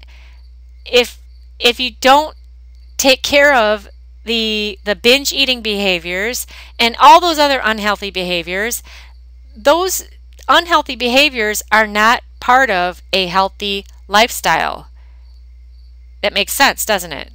if 0.85 1.17
if 1.57 1.79
you 1.79 1.89
don't 1.99 2.37
take 2.95 3.23
care 3.23 3.55
of 3.55 3.89
the 4.23 4.77
the 4.85 4.95
binge 4.95 5.33
eating 5.33 5.63
behaviors 5.63 6.45
and 6.77 6.95
all 6.99 7.19
those 7.19 7.39
other 7.39 7.59
unhealthy 7.63 8.11
behaviors, 8.11 8.83
those 9.57 10.07
unhealthy 10.47 10.95
behaviors 10.95 11.63
are 11.71 11.87
not 11.87 12.21
part 12.39 12.69
of 12.69 13.01
a 13.11 13.25
healthy 13.25 13.83
lifestyle. 14.07 14.89
That 16.21 16.33
makes 16.33 16.53
sense, 16.53 16.85
doesn't 16.85 17.13
it? 17.13 17.31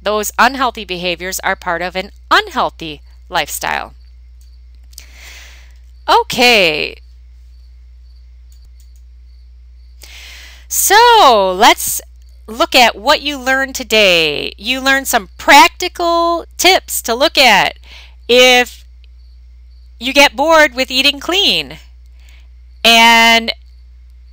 Those 0.00 0.30
unhealthy 0.38 0.84
behaviors 0.84 1.40
are 1.40 1.56
part 1.56 1.82
of 1.82 1.96
an 1.96 2.12
unhealthy 2.30 3.02
lifestyle. 3.28 3.94
Okay. 6.08 7.00
So 10.76 11.54
let's 11.56 12.00
look 12.48 12.74
at 12.74 12.96
what 12.96 13.22
you 13.22 13.38
learned 13.38 13.76
today. 13.76 14.52
You 14.58 14.80
learned 14.80 15.06
some 15.06 15.28
practical 15.38 16.46
tips 16.56 17.00
to 17.02 17.14
look 17.14 17.38
at 17.38 17.78
if 18.28 18.84
you 20.00 20.12
get 20.12 20.34
bored 20.34 20.74
with 20.74 20.90
eating 20.90 21.20
clean. 21.20 21.78
And, 22.84 23.52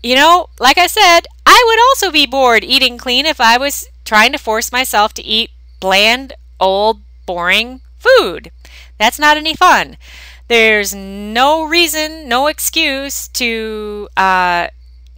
you 0.01 0.15
know, 0.15 0.47
like 0.59 0.79
I 0.79 0.87
said, 0.87 1.27
I 1.45 1.63
would 1.67 1.79
also 1.79 2.11
be 2.11 2.25
bored 2.25 2.63
eating 2.63 2.97
clean 2.97 3.27
if 3.27 3.39
I 3.39 3.59
was 3.59 3.87
trying 4.03 4.31
to 4.31 4.39
force 4.39 4.71
myself 4.71 5.13
to 5.13 5.23
eat 5.23 5.51
bland, 5.79 6.33
old, 6.59 7.01
boring 7.27 7.81
food. 7.99 8.51
That's 8.97 9.19
not 9.19 9.37
any 9.37 9.53
fun. 9.53 9.95
There's 10.47 10.95
no 10.95 11.67
reason, 11.67 12.27
no 12.27 12.47
excuse 12.47 13.27
to 13.27 14.09
uh, 14.17 14.69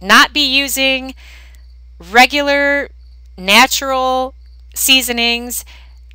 not 0.04 0.32
be 0.32 0.46
using 0.46 1.14
regular, 1.98 2.90
natural 3.36 4.34
seasonings 4.74 5.64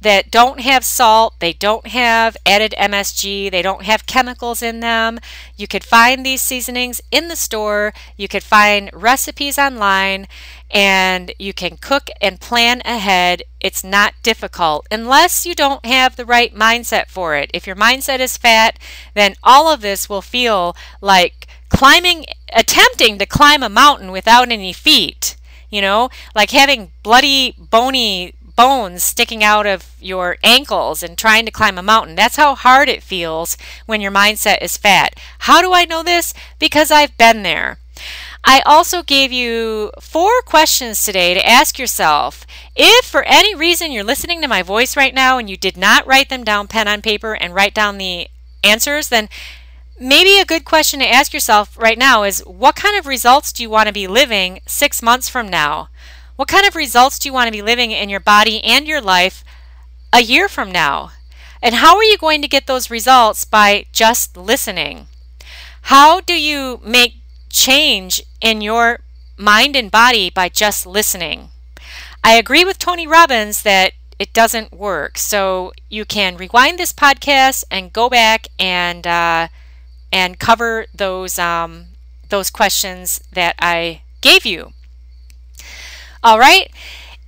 that 0.02 0.32
don't 0.32 0.62
have 0.62 0.86
salt, 0.86 1.36
they 1.40 1.52
don't 1.52 1.88
have 1.88 2.38
added 2.46 2.74
MSG, 2.78 3.52
they 3.52 3.62
don't 3.62 3.84
have 3.84 4.06
chemicals 4.06 4.62
in 4.62 4.80
them. 4.80 5.20
You 5.58 5.68
could 5.68 5.84
find 5.84 6.26
these 6.26 6.42
seasonings 6.42 7.02
in 7.12 7.28
the 7.28 7.36
store, 7.36 7.94
you 8.16 8.28
could 8.30 8.44
find 8.44 8.90
recipes 8.94 9.58
online, 9.58 10.28
and 10.72 11.34
you 11.38 11.54
can 11.54 11.76
cook 11.76 12.10
and 12.22 12.40
plan 12.40 12.82
ahead. 12.86 13.44
It's 13.60 13.84
not 13.84 14.14
difficult 14.24 14.88
unless 14.90 15.46
you 15.46 15.54
don't 15.54 15.86
have 15.86 16.16
the 16.16 16.26
right 16.26 16.54
mindset 16.54 17.08
for 17.08 17.36
it. 17.36 17.52
If 17.54 17.68
your 17.68 17.76
mindset 17.76 18.20
is 18.20 18.38
fat, 18.38 18.80
then 19.16 19.36
all 19.44 19.70
of 19.70 19.82
this 19.82 20.08
will 20.08 20.22
feel 20.22 20.78
like 21.02 21.46
climbing, 21.70 22.26
attempting 22.54 23.18
to 23.18 23.26
climb 23.26 23.64
a 23.64 23.70
mountain 23.70 24.12
without 24.12 24.52
any 24.52 24.74
feet. 24.74 25.36
You 25.70 25.82
know, 25.82 26.10
like 26.34 26.50
having 26.50 26.92
bloody, 27.04 27.56
bony 27.58 28.34
bones 28.60 29.04
sticking 29.04 29.42
out 29.42 29.66
of 29.66 29.96
your 30.02 30.36
ankles 30.44 31.02
and 31.02 31.18
trying 31.18 31.46
to 31.46 31.52
climb 31.52 31.78
a 31.78 31.82
mountain. 31.82 32.16
That's 32.16 32.36
how 32.36 32.56
hard 32.56 32.90
it 32.90 33.02
feels 33.02 33.56
when 33.86 34.02
your 34.02 34.12
mindset 34.12 34.62
is 34.62 34.76
fat. 34.76 35.18
How 35.40 35.62
do 35.62 35.72
I 35.74 35.86
know 35.86 36.04
this? 36.04 36.34
Because 36.60 36.92
I've 36.92 37.18
been 37.18 37.44
there. 37.44 37.78
I 38.44 38.62
also 38.66 39.02
gave 39.02 39.32
you 39.32 39.92
four 40.02 40.42
questions 40.42 41.04
today 41.04 41.34
to 41.34 41.48
ask 41.48 41.80
yourself. 41.80 42.46
If 42.76 43.06
for 43.06 43.24
any 43.24 43.56
reason 43.56 43.92
you're 43.92 44.04
listening 44.04 44.42
to 44.42 44.48
my 44.48 44.62
voice 44.62 44.98
right 44.98 45.14
now 45.14 45.38
and 45.38 45.50
you 45.50 45.56
did 45.56 45.78
not 45.78 46.06
write 46.06 46.30
them 46.30 46.44
down 46.44 46.68
pen 46.68 46.88
on 46.88 47.02
paper 47.02 47.36
and 47.36 47.56
write 47.56 47.74
down 47.74 47.98
the 47.98 48.28
answers, 48.62 49.08
then 49.08 49.30
maybe 50.00 50.40
a 50.40 50.46
good 50.46 50.66
question 50.66 51.00
to 51.00 51.10
ask 51.10 51.34
yourself 51.34 51.78
right 51.78 51.98
now 51.98 52.24
is 52.24 52.40
what 52.46 52.76
kind 52.76 52.98
of 52.98 53.06
results 53.06 53.52
do 53.52 53.64
you 53.64 53.70
want 53.70 53.88
to 53.88 53.94
be 53.94 54.08
living 54.08 54.62
six 54.66 55.02
months 55.02 55.30
from 55.30 55.48
now? 55.48 55.90
What 56.36 56.48
kind 56.48 56.66
of 56.66 56.76
results 56.76 57.20
do 57.20 57.28
you 57.28 57.34
want 57.34 57.48
to 57.48 57.52
be 57.52 57.62
living 57.62 57.92
in 57.92 58.10
your 58.10 58.22
body 58.22 58.64
and 58.64 58.88
your 58.88 59.02
life 59.02 59.44
a 60.14 60.22
year 60.22 60.48
from 60.48 60.72
now? 60.72 61.12
And 61.62 61.76
how 61.76 61.98
are 61.98 62.04
you 62.04 62.18
going 62.18 62.42
to 62.42 62.48
get 62.48 62.68
those 62.68 62.90
results 62.90 63.44
by 63.44 63.86
just 63.92 64.38
listening? 64.38 65.08
How 65.84 66.22
do 66.22 66.34
you 66.34 66.80
make 66.84 67.16
change 67.50 68.24
in 68.40 68.62
your 68.62 69.00
mind 69.38 69.76
and 69.76 69.92
body 69.92 70.30
by 70.30 70.48
just 70.50 70.86
listening? 70.86 71.50
I 72.24 72.36
agree 72.36 72.64
with 72.64 72.80
Tony 72.80 73.08
Robbins 73.08 73.64
that 73.64 73.94
it 74.18 74.34
doesn't 74.34 74.74
work. 74.74 75.18
So 75.18 75.72
you 75.90 76.06
can 76.06 76.38
rewind 76.38 76.78
this 76.78 76.94
podcast 76.94 77.64
and 77.72 77.94
go 77.94 78.10
back 78.10 78.48
and 78.60 79.08
uh, 79.08 79.48
and 80.12 80.40
cover 80.40 80.86
those 80.94 81.38
um, 81.40 81.86
those 82.30 82.50
questions 82.50 83.22
that 83.34 83.56
I 83.60 84.02
gave 84.22 84.46
you. 84.46 84.74
All 86.24 86.40
right. 86.40 86.72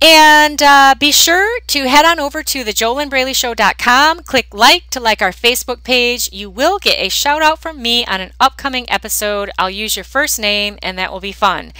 And 0.04 0.60
uh, 0.60 0.96
be 0.98 1.12
sure 1.12 1.60
to 1.68 1.88
head 1.88 2.04
on 2.04 2.18
over 2.18 2.42
to 2.42 2.64
thejolynnbraleyshow.com. 2.64 4.24
Click 4.24 4.52
like 4.52 4.90
to 4.90 4.98
like 4.98 5.22
our 5.22 5.30
Facebook 5.30 5.84
page. 5.84 6.28
You 6.32 6.50
will 6.50 6.80
get 6.80 6.98
a 6.98 7.08
shout 7.08 7.40
out 7.40 7.60
from 7.60 7.80
me 7.80 8.04
on 8.06 8.20
an 8.20 8.32
upcoming 8.40 8.90
episode. 8.90 9.52
I'll 9.60 9.70
use 9.70 9.94
your 9.96 10.04
first 10.04 10.40
name, 10.40 10.76
and 10.82 10.98
that 10.98 11.12
will 11.12 11.20
be 11.20 11.30
fun. 11.30 11.72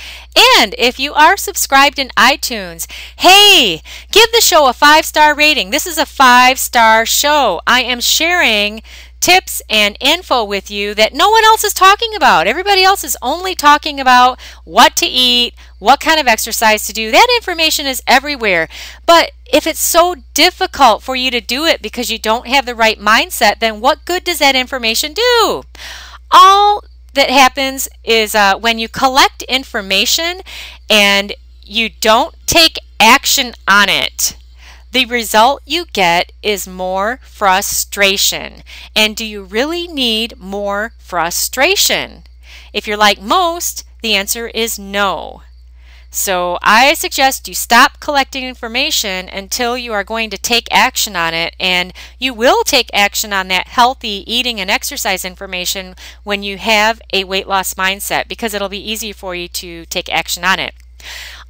And 0.56 0.72
if 0.78 1.00
you 1.00 1.12
are 1.14 1.36
subscribed 1.36 1.98
in 1.98 2.10
iTunes, 2.16 2.88
hey, 3.16 3.82
give 4.12 4.30
the 4.30 4.40
show 4.40 4.68
a 4.68 4.72
five 4.72 5.04
star 5.04 5.34
rating. 5.34 5.70
This 5.70 5.86
is 5.86 5.98
a 5.98 6.06
five 6.06 6.60
star 6.60 7.04
show. 7.04 7.60
I 7.66 7.82
am 7.82 7.98
sharing 7.98 8.82
tips 9.22 9.62
and 9.70 9.96
info 10.00 10.44
with 10.44 10.70
you 10.70 10.94
that 10.94 11.14
no 11.14 11.30
one 11.30 11.44
else 11.44 11.64
is 11.64 11.72
talking 11.72 12.14
about. 12.14 12.46
Everybody 12.46 12.82
else 12.82 13.04
is 13.04 13.16
only 13.22 13.54
talking 13.54 14.00
about 14.00 14.38
what 14.64 14.96
to 14.96 15.06
eat, 15.06 15.54
what 15.78 16.00
kind 16.00 16.20
of 16.20 16.26
exercise 16.26 16.86
to 16.86 16.92
do. 16.92 17.10
That 17.10 17.28
information 17.36 17.86
is 17.86 18.02
everywhere. 18.06 18.68
But 19.06 19.30
if 19.50 19.66
it's 19.66 19.80
so 19.80 20.16
difficult 20.34 21.02
for 21.02 21.14
you 21.14 21.30
to 21.30 21.40
do 21.40 21.64
it 21.64 21.80
because 21.80 22.10
you 22.10 22.18
don't 22.18 22.48
have 22.48 22.66
the 22.66 22.74
right 22.74 22.98
mindset, 22.98 23.60
then 23.60 23.80
what 23.80 24.04
good 24.04 24.24
does 24.24 24.40
that 24.40 24.56
information 24.56 25.12
do? 25.14 25.62
All 26.32 26.84
that 27.14 27.30
happens 27.30 27.88
is 28.02 28.34
uh, 28.34 28.58
when 28.58 28.78
you 28.78 28.88
collect 28.88 29.42
information 29.44 30.40
and 30.90 31.34
you 31.62 31.88
don't 31.88 32.34
take 32.46 32.78
action 32.98 33.54
on 33.68 33.88
it 33.88 34.36
the 34.92 35.06
result 35.06 35.62
you 35.64 35.86
get 35.86 36.32
is 36.42 36.68
more 36.68 37.18
frustration. 37.22 38.62
And 38.94 39.16
do 39.16 39.24
you 39.24 39.42
really 39.42 39.88
need 39.88 40.38
more 40.38 40.92
frustration? 40.98 42.24
If 42.72 42.86
you're 42.86 42.96
like 42.96 43.20
most, 43.20 43.84
the 44.02 44.14
answer 44.14 44.48
is 44.48 44.78
no. 44.78 45.42
So 46.10 46.58
I 46.62 46.92
suggest 46.92 47.48
you 47.48 47.54
stop 47.54 47.98
collecting 47.98 48.44
information 48.44 49.30
until 49.30 49.78
you 49.78 49.94
are 49.94 50.04
going 50.04 50.28
to 50.28 50.36
take 50.36 50.68
action 50.70 51.16
on 51.16 51.32
it. 51.32 51.56
And 51.58 51.94
you 52.18 52.34
will 52.34 52.62
take 52.64 52.90
action 52.92 53.32
on 53.32 53.48
that 53.48 53.68
healthy 53.68 54.22
eating 54.30 54.60
and 54.60 54.70
exercise 54.70 55.24
information 55.24 55.94
when 56.22 56.42
you 56.42 56.58
have 56.58 57.00
a 57.14 57.24
weight 57.24 57.48
loss 57.48 57.74
mindset 57.74 58.28
because 58.28 58.52
it'll 58.52 58.68
be 58.68 58.90
easy 58.90 59.12
for 59.12 59.34
you 59.34 59.48
to 59.48 59.86
take 59.86 60.12
action 60.12 60.44
on 60.44 60.58
it. 60.58 60.74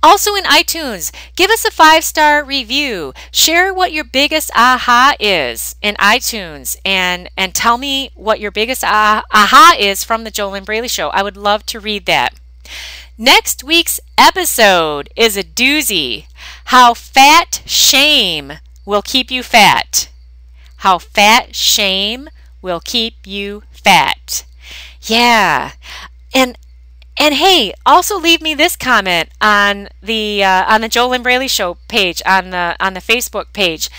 Also 0.03 0.35
in 0.35 0.45
iTunes, 0.45 1.13
give 1.37 1.51
us 1.51 1.65
a 1.65 1.71
five 1.71 2.03
star 2.05 2.43
review. 2.45 3.13
Share 3.31 3.73
what 3.73 3.93
your 3.93 4.05
biggest 4.05 4.51
aha 4.55 5.15
is 5.21 5.77
in 5.81 5.95
iTunes 5.97 6.77
and, 6.85 7.31
and 7.37 7.55
tell 7.55 7.79
me 7.79 8.11
what 8.15 8.41
your 8.41 8.51
biggest 8.51 8.83
ah, 8.85 9.23
aha 9.31 9.77
is 9.79 10.03
from 10.03 10.25
the 10.25 10.31
JoLynn 10.31 10.65
Braley 10.65 10.89
Show. 10.89 11.09
I 11.11 11.23
would 11.23 11.37
love 11.37 11.65
to 11.67 11.81
read 11.81 12.07
that. 12.07 12.35
Next 13.17 13.63
week's 13.63 14.01
episode 14.19 15.09
is 15.15 15.37
a 15.37 15.45
doozy 15.45 16.27
How 16.67 16.95
Fat 16.95 17.63
Shame 17.67 18.55
Will 18.85 19.03
Keep 19.03 19.31
You 19.31 19.43
Fat. 19.43 20.09
How 20.79 20.99
Fat 20.99 21.55
Shame 21.55 22.29
Will 22.61 22.81
Keep 22.81 23.27
You 23.27 23.63
Fat. 23.71 24.45
Yeah. 25.03 25.73
And 26.35 26.59
and 27.19 27.35
hey, 27.35 27.73
also 27.85 28.19
leave 28.19 28.41
me 28.41 28.55
this 28.55 28.77
comment 28.77 29.29
on 29.41 29.89
the 30.03 30.43
uh, 30.43 30.65
on 30.73 30.81
the 30.81 30.89
JoLynn 30.89 31.23
Braley 31.23 31.49
Show 31.49 31.77
page 31.89 32.23
on 32.27 32.51
the 32.51 32.77
on 32.81 32.95
the 32.95 33.01
Facebook 33.01 33.53
page. 33.53 33.91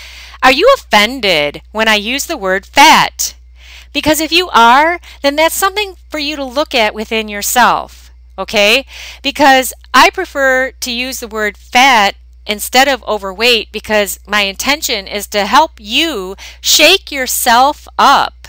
Are 0.41 0.51
you 0.51 0.69
offended 0.75 1.61
when 1.71 1.87
I 1.87 1.95
use 1.95 2.25
the 2.25 2.37
word 2.37 2.65
fat? 2.65 3.35
Because 3.93 4.19
if 4.19 4.31
you 4.31 4.49
are, 4.49 4.99
then 5.21 5.35
that's 5.35 5.55
something 5.55 5.95
for 6.09 6.17
you 6.19 6.35
to 6.35 6.43
look 6.43 6.73
at 6.75 6.95
within 6.95 7.27
yourself. 7.29 8.11
Okay? 8.37 8.85
Because 9.21 9.71
I 9.93 10.09
prefer 10.09 10.71
to 10.71 10.91
use 10.91 11.19
the 11.19 11.27
word 11.27 11.57
fat 11.57 12.15
instead 12.45 12.87
of 12.87 13.03
overweight 13.03 13.71
because 13.71 14.19
my 14.27 14.41
intention 14.41 15.07
is 15.07 15.27
to 15.27 15.45
help 15.45 15.73
you 15.79 16.35
shake 16.59 17.11
yourself 17.11 17.87
up, 17.97 18.47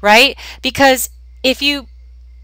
right? 0.00 0.36
Because 0.60 1.10
if 1.42 1.60
you 1.60 1.86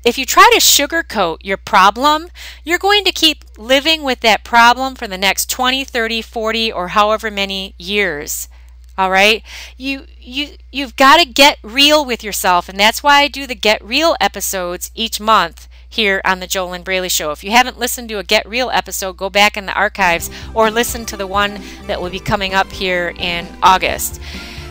if 0.05 0.17
you 0.17 0.25
try 0.25 0.49
to 0.53 0.61
sugarcoat 0.61 1.39
your 1.43 1.57
problem, 1.57 2.29
you're 2.65 2.79
going 2.79 3.05
to 3.05 3.13
keep 3.13 3.45
living 3.59 4.03
with 4.03 4.21
that 4.21 4.45
problem 4.45 4.95
for 4.95 5.07
the 5.07 5.19
next 5.19 5.51
20, 5.51 5.85
30, 5.85 6.23
40 6.23 6.73
or 6.73 6.89
however 6.89 7.31
many 7.31 7.75
years. 7.79 8.49
All 8.97 9.11
right? 9.11 9.43
You 9.77 10.07
you 10.19 10.57
you've 10.73 10.97
got 10.97 11.19
to 11.19 11.27
get 11.27 11.59
real 11.63 12.05
with 12.05 12.25
yourself 12.25 12.69
and 12.69 12.79
that's 12.79 13.03
why 13.03 13.21
I 13.21 13.29
do 13.29 13.47
the 13.47 13.55
get 13.55 13.85
real 13.85 14.17
episodes 14.21 14.91
each 14.95 15.21
month 15.21 15.69
here 15.89 16.21
on 16.25 16.41
the 16.41 16.47
JoLynn 16.47 16.85
Braley 16.85 17.09
Show. 17.09 17.31
If 17.31 17.43
you 17.43 17.51
haven't 17.51 17.79
listened 17.79 18.09
to 18.11 18.19
a 18.19 18.25
Get 18.25 18.47
Real 18.49 18.71
episode, 18.71 19.17
go 19.17 19.31
back 19.31 19.57
in 19.57 19.67
the 19.67 19.73
archives 19.73 20.31
or 20.55 20.71
listen 20.71 21.07
to 21.07 21.17
the 21.17 21.27
one 21.27 21.61
that 21.87 22.01
will 22.01 22.11
be 22.11 22.21
coming 22.21 22.55
up 22.55 22.71
here 22.71 23.15
in 23.17 23.49
August. 23.63 24.21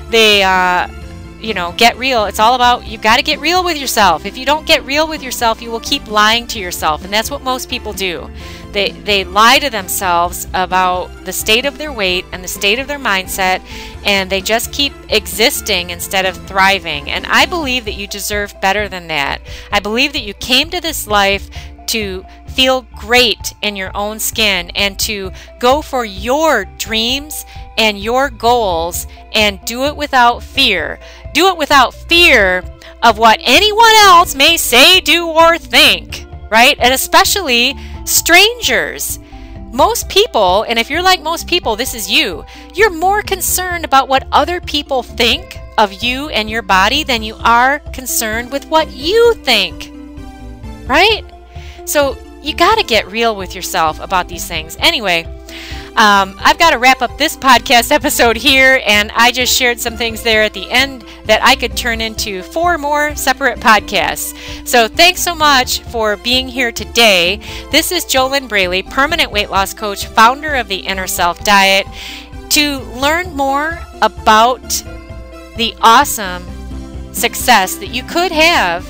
They 0.09 0.43
uh, 0.43 0.87
you 1.39 1.53
know, 1.53 1.73
get 1.77 1.97
real. 1.97 2.25
It's 2.25 2.39
all 2.39 2.55
about 2.55 2.87
you've 2.87 3.01
got 3.01 3.17
to 3.17 3.23
get 3.23 3.39
real 3.39 3.63
with 3.63 3.77
yourself. 3.77 4.25
If 4.25 4.37
you 4.37 4.45
don't 4.45 4.65
get 4.65 4.83
real 4.85 5.07
with 5.07 5.21
yourself, 5.21 5.61
you 5.61 5.71
will 5.71 5.79
keep 5.79 6.07
lying 6.07 6.47
to 6.47 6.59
yourself, 6.59 7.03
and 7.03 7.13
that's 7.13 7.31
what 7.31 7.43
most 7.43 7.69
people 7.69 7.93
do. 7.93 8.29
They 8.71 8.91
they 8.91 9.23
lie 9.23 9.59
to 9.59 9.69
themselves 9.69 10.47
about 10.53 11.25
the 11.25 11.33
state 11.33 11.65
of 11.65 11.77
their 11.77 11.91
weight 11.91 12.25
and 12.31 12.43
the 12.43 12.47
state 12.47 12.79
of 12.79 12.87
their 12.87 12.99
mindset, 12.99 13.61
and 14.05 14.29
they 14.29 14.41
just 14.41 14.73
keep 14.73 14.93
existing 15.09 15.89
instead 15.91 16.25
of 16.25 16.37
thriving. 16.47 17.09
And 17.09 17.25
I 17.27 17.45
believe 17.45 17.85
that 17.85 17.95
you 17.95 18.07
deserve 18.07 18.59
better 18.61 18.89
than 18.89 19.07
that. 19.07 19.41
I 19.71 19.79
believe 19.79 20.13
that 20.13 20.23
you 20.23 20.33
came 20.33 20.69
to 20.71 20.81
this 20.81 21.07
life 21.07 21.49
to 21.87 22.25
feel 22.47 22.81
great 22.95 23.53
in 23.61 23.75
your 23.75 23.95
own 23.95 24.19
skin 24.19 24.71
and 24.71 24.97
to 24.99 25.31
go 25.59 25.81
for 25.81 26.03
your 26.03 26.65
dreams 26.77 27.45
and 27.77 27.99
your 27.99 28.29
goals 28.29 29.05
and 29.33 29.63
do 29.65 29.85
it 29.85 29.95
without 29.95 30.41
fear. 30.41 30.99
Do 31.33 31.47
it 31.47 31.57
without 31.57 31.93
fear 31.93 32.63
of 33.03 33.17
what 33.17 33.39
anyone 33.43 33.95
else 33.95 34.35
may 34.35 34.57
say, 34.57 34.99
do, 34.99 35.27
or 35.27 35.57
think, 35.57 36.25
right? 36.49 36.77
And 36.79 36.93
especially 36.93 37.75
strangers. 38.05 39.19
Most 39.71 40.09
people, 40.09 40.63
and 40.63 40.79
if 40.79 40.89
you're 40.89 41.01
like 41.01 41.21
most 41.21 41.47
people, 41.47 41.75
this 41.75 41.93
is 41.93 42.09
you, 42.09 42.45
you're 42.73 42.89
more 42.89 43.21
concerned 43.21 43.85
about 43.85 44.07
what 44.07 44.27
other 44.31 44.61
people 44.61 45.03
think 45.03 45.59
of 45.77 46.01
you 46.01 46.29
and 46.29 46.49
your 46.49 46.61
body 46.61 47.03
than 47.03 47.21
you 47.21 47.35
are 47.35 47.79
concerned 47.93 48.51
with 48.51 48.65
what 48.67 48.91
you 48.91 49.33
think, 49.43 49.91
right? 50.87 51.23
So 51.85 52.17
you 52.41 52.55
got 52.55 52.77
to 52.77 52.83
get 52.83 53.11
real 53.11 53.35
with 53.35 53.53
yourself 53.53 53.99
about 53.99 54.27
these 54.27 54.47
things. 54.47 54.77
Anyway, 54.79 55.25
um, 55.97 56.35
I've 56.39 56.59
got 56.59 56.71
to 56.71 56.77
wrap 56.77 57.01
up 57.01 57.17
this 57.17 57.35
podcast 57.35 57.91
episode 57.91 58.37
here, 58.37 58.81
and 58.85 59.11
I 59.15 59.31
just 59.31 59.57
shared 59.57 59.79
some 59.79 59.97
things 59.97 60.21
there 60.21 60.43
at 60.43 60.53
the 60.53 60.69
end 60.69 61.03
that 61.25 61.43
I 61.43 61.55
could 61.55 61.75
turn 61.75 62.01
into 62.01 62.43
four 62.43 62.77
more 62.77 63.15
separate 63.15 63.59
podcasts. 63.59 64.37
So 64.67 64.87
thanks 64.87 65.21
so 65.21 65.33
much 65.33 65.79
for 65.79 66.15
being 66.15 66.47
here 66.47 66.71
today. 66.71 67.41
This 67.71 67.91
is 67.91 68.05
JoLynn 68.05 68.47
Braley, 68.47 68.83
permanent 68.83 69.31
weight 69.31 69.49
loss 69.49 69.73
coach, 69.73 70.05
founder 70.05 70.53
of 70.53 70.67
the 70.67 70.77
Inner 70.77 71.07
Self 71.07 71.43
Diet. 71.43 71.87
To 72.49 72.79
learn 72.95 73.35
more 73.35 73.79
about 74.01 74.61
the 75.57 75.75
awesome 75.81 76.43
success 77.11 77.75
that 77.77 77.87
you 77.87 78.03
could 78.03 78.31
have 78.31 78.85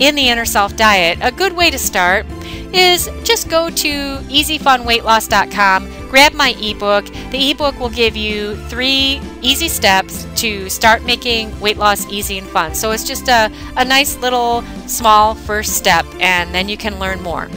in 0.00 0.16
the 0.16 0.28
Inner 0.28 0.44
Self 0.44 0.76
Diet, 0.76 1.18
a 1.22 1.30
good 1.30 1.52
way 1.52 1.70
to 1.70 1.78
start 1.78 2.26
is 2.72 3.10
just 3.24 3.48
go 3.48 3.70
to 3.70 4.18
easyfunweightloss.com, 4.18 6.08
grab 6.08 6.34
my 6.34 6.54
ebook. 6.60 7.06
The 7.30 7.50
ebook 7.50 7.78
will 7.78 7.90
give 7.90 8.16
you 8.16 8.56
three 8.68 9.20
easy 9.40 9.68
steps 9.68 10.26
to 10.36 10.68
start 10.70 11.04
making 11.04 11.58
weight 11.60 11.76
loss 11.76 12.08
easy 12.08 12.38
and 12.38 12.48
fun. 12.48 12.74
So 12.74 12.90
it's 12.92 13.04
just 13.04 13.28
a, 13.28 13.52
a 13.76 13.84
nice 13.84 14.16
little 14.18 14.62
small 14.86 15.34
first 15.34 15.76
step, 15.76 16.06
and 16.20 16.54
then 16.54 16.68
you 16.68 16.76
can 16.76 16.98
learn 16.98 17.22
more. 17.22 17.48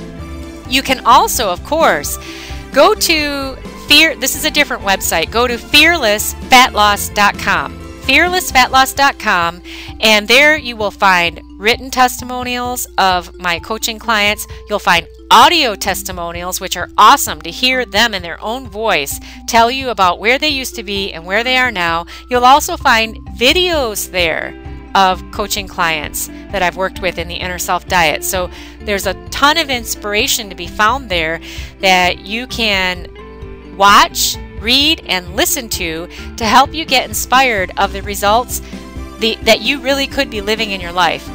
You 0.67 0.81
can 0.81 1.05
also, 1.05 1.49
of 1.49 1.63
course, 1.63 2.17
go 2.71 2.93
to 2.93 3.55
fear 3.87 4.15
this 4.15 4.35
is 4.35 4.45
a 4.45 4.51
different 4.51 4.83
website. 4.83 5.31
Go 5.31 5.47
to 5.47 5.55
fearlessfatloss.com 5.55 7.85
fearlessfatloss.com, 8.05 9.61
and 9.99 10.27
there 10.27 10.55
you 10.55 10.75
will 10.75 10.91
find 10.91 11.41
written 11.57 11.89
testimonials 11.89 12.87
of 12.97 13.37
my 13.39 13.59
coaching 13.59 13.99
clients. 13.99 14.47
You'll 14.69 14.79
find 14.79 15.07
audio 15.31 15.75
testimonials, 15.75 16.61
which 16.61 16.77
are 16.77 16.89
awesome 16.97 17.41
to 17.41 17.51
hear 17.51 17.85
them 17.85 18.13
in 18.13 18.21
their 18.21 18.41
own 18.41 18.67
voice 18.67 19.19
tell 19.47 19.71
you 19.71 19.89
about 19.89 20.19
where 20.19 20.37
they 20.37 20.49
used 20.49 20.75
to 20.75 20.83
be 20.83 21.11
and 21.13 21.25
where 21.25 21.43
they 21.43 21.57
are 21.57 21.71
now. 21.71 22.05
You'll 22.29 22.45
also 22.45 22.77
find 22.77 23.17
videos 23.37 24.11
there 24.11 24.53
of 24.95 25.21
coaching 25.31 25.67
clients 25.67 26.27
that 26.27 26.61
I've 26.61 26.77
worked 26.77 27.01
with 27.01 27.17
in 27.17 27.27
the 27.27 27.35
inner 27.35 27.59
self 27.59 27.87
diet. 27.87 28.23
So 28.23 28.49
there's 28.81 29.07
a 29.07 29.13
ton 29.29 29.57
of 29.57 29.69
inspiration 29.69 30.49
to 30.49 30.55
be 30.55 30.67
found 30.67 31.09
there 31.09 31.41
that 31.81 32.19
you 32.19 32.47
can 32.47 33.75
watch 33.77 34.37
read, 34.65 35.03
and 35.07 35.35
listen 35.35 35.69
to 35.69 36.07
to 36.37 36.45
help 36.45 36.73
you 36.73 36.85
get 36.85 37.07
inspired 37.07 37.71
of 37.77 37.93
the 37.93 38.01
results 38.01 38.61
the, 39.19 39.35
that 39.43 39.61
you 39.61 39.79
really 39.79 40.07
could 40.07 40.29
be 40.29 40.41
living 40.41 40.71
in 40.71 40.81
your 40.81 40.91
life. 40.91 41.29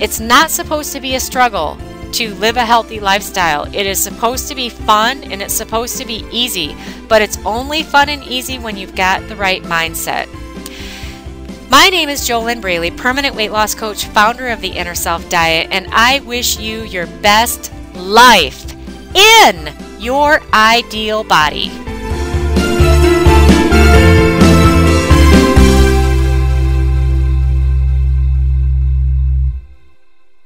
It's 0.00 0.20
not 0.20 0.50
supposed 0.50 0.92
to 0.92 1.00
be 1.00 1.14
a 1.14 1.20
struggle 1.20 1.78
to 2.12 2.34
live 2.34 2.56
a 2.56 2.64
healthy 2.64 3.00
lifestyle. 3.00 3.64
It 3.74 3.86
is 3.86 4.00
supposed 4.00 4.48
to 4.48 4.54
be 4.54 4.68
fun 4.68 5.24
and 5.24 5.42
it's 5.42 5.54
supposed 5.54 5.98
to 5.98 6.06
be 6.06 6.26
easy, 6.30 6.76
but 7.08 7.22
it's 7.22 7.38
only 7.44 7.82
fun 7.82 8.08
and 8.08 8.22
easy 8.24 8.58
when 8.58 8.76
you've 8.76 8.94
got 8.94 9.26
the 9.28 9.36
right 9.36 9.62
mindset. 9.62 10.28
My 11.70 11.88
name 11.88 12.08
is 12.08 12.28
JoLynn 12.28 12.60
Braley, 12.60 12.92
permanent 12.92 13.34
weight 13.34 13.50
loss 13.50 13.74
coach, 13.74 14.04
founder 14.06 14.48
of 14.48 14.60
the 14.60 14.68
Inner 14.68 14.94
Self 14.94 15.28
Diet, 15.28 15.68
and 15.72 15.88
I 15.90 16.20
wish 16.20 16.58
you 16.58 16.82
your 16.84 17.06
best 17.06 17.72
life 17.94 18.72
in 19.16 19.72
your 19.98 20.40
ideal 20.52 21.24
body. 21.24 21.83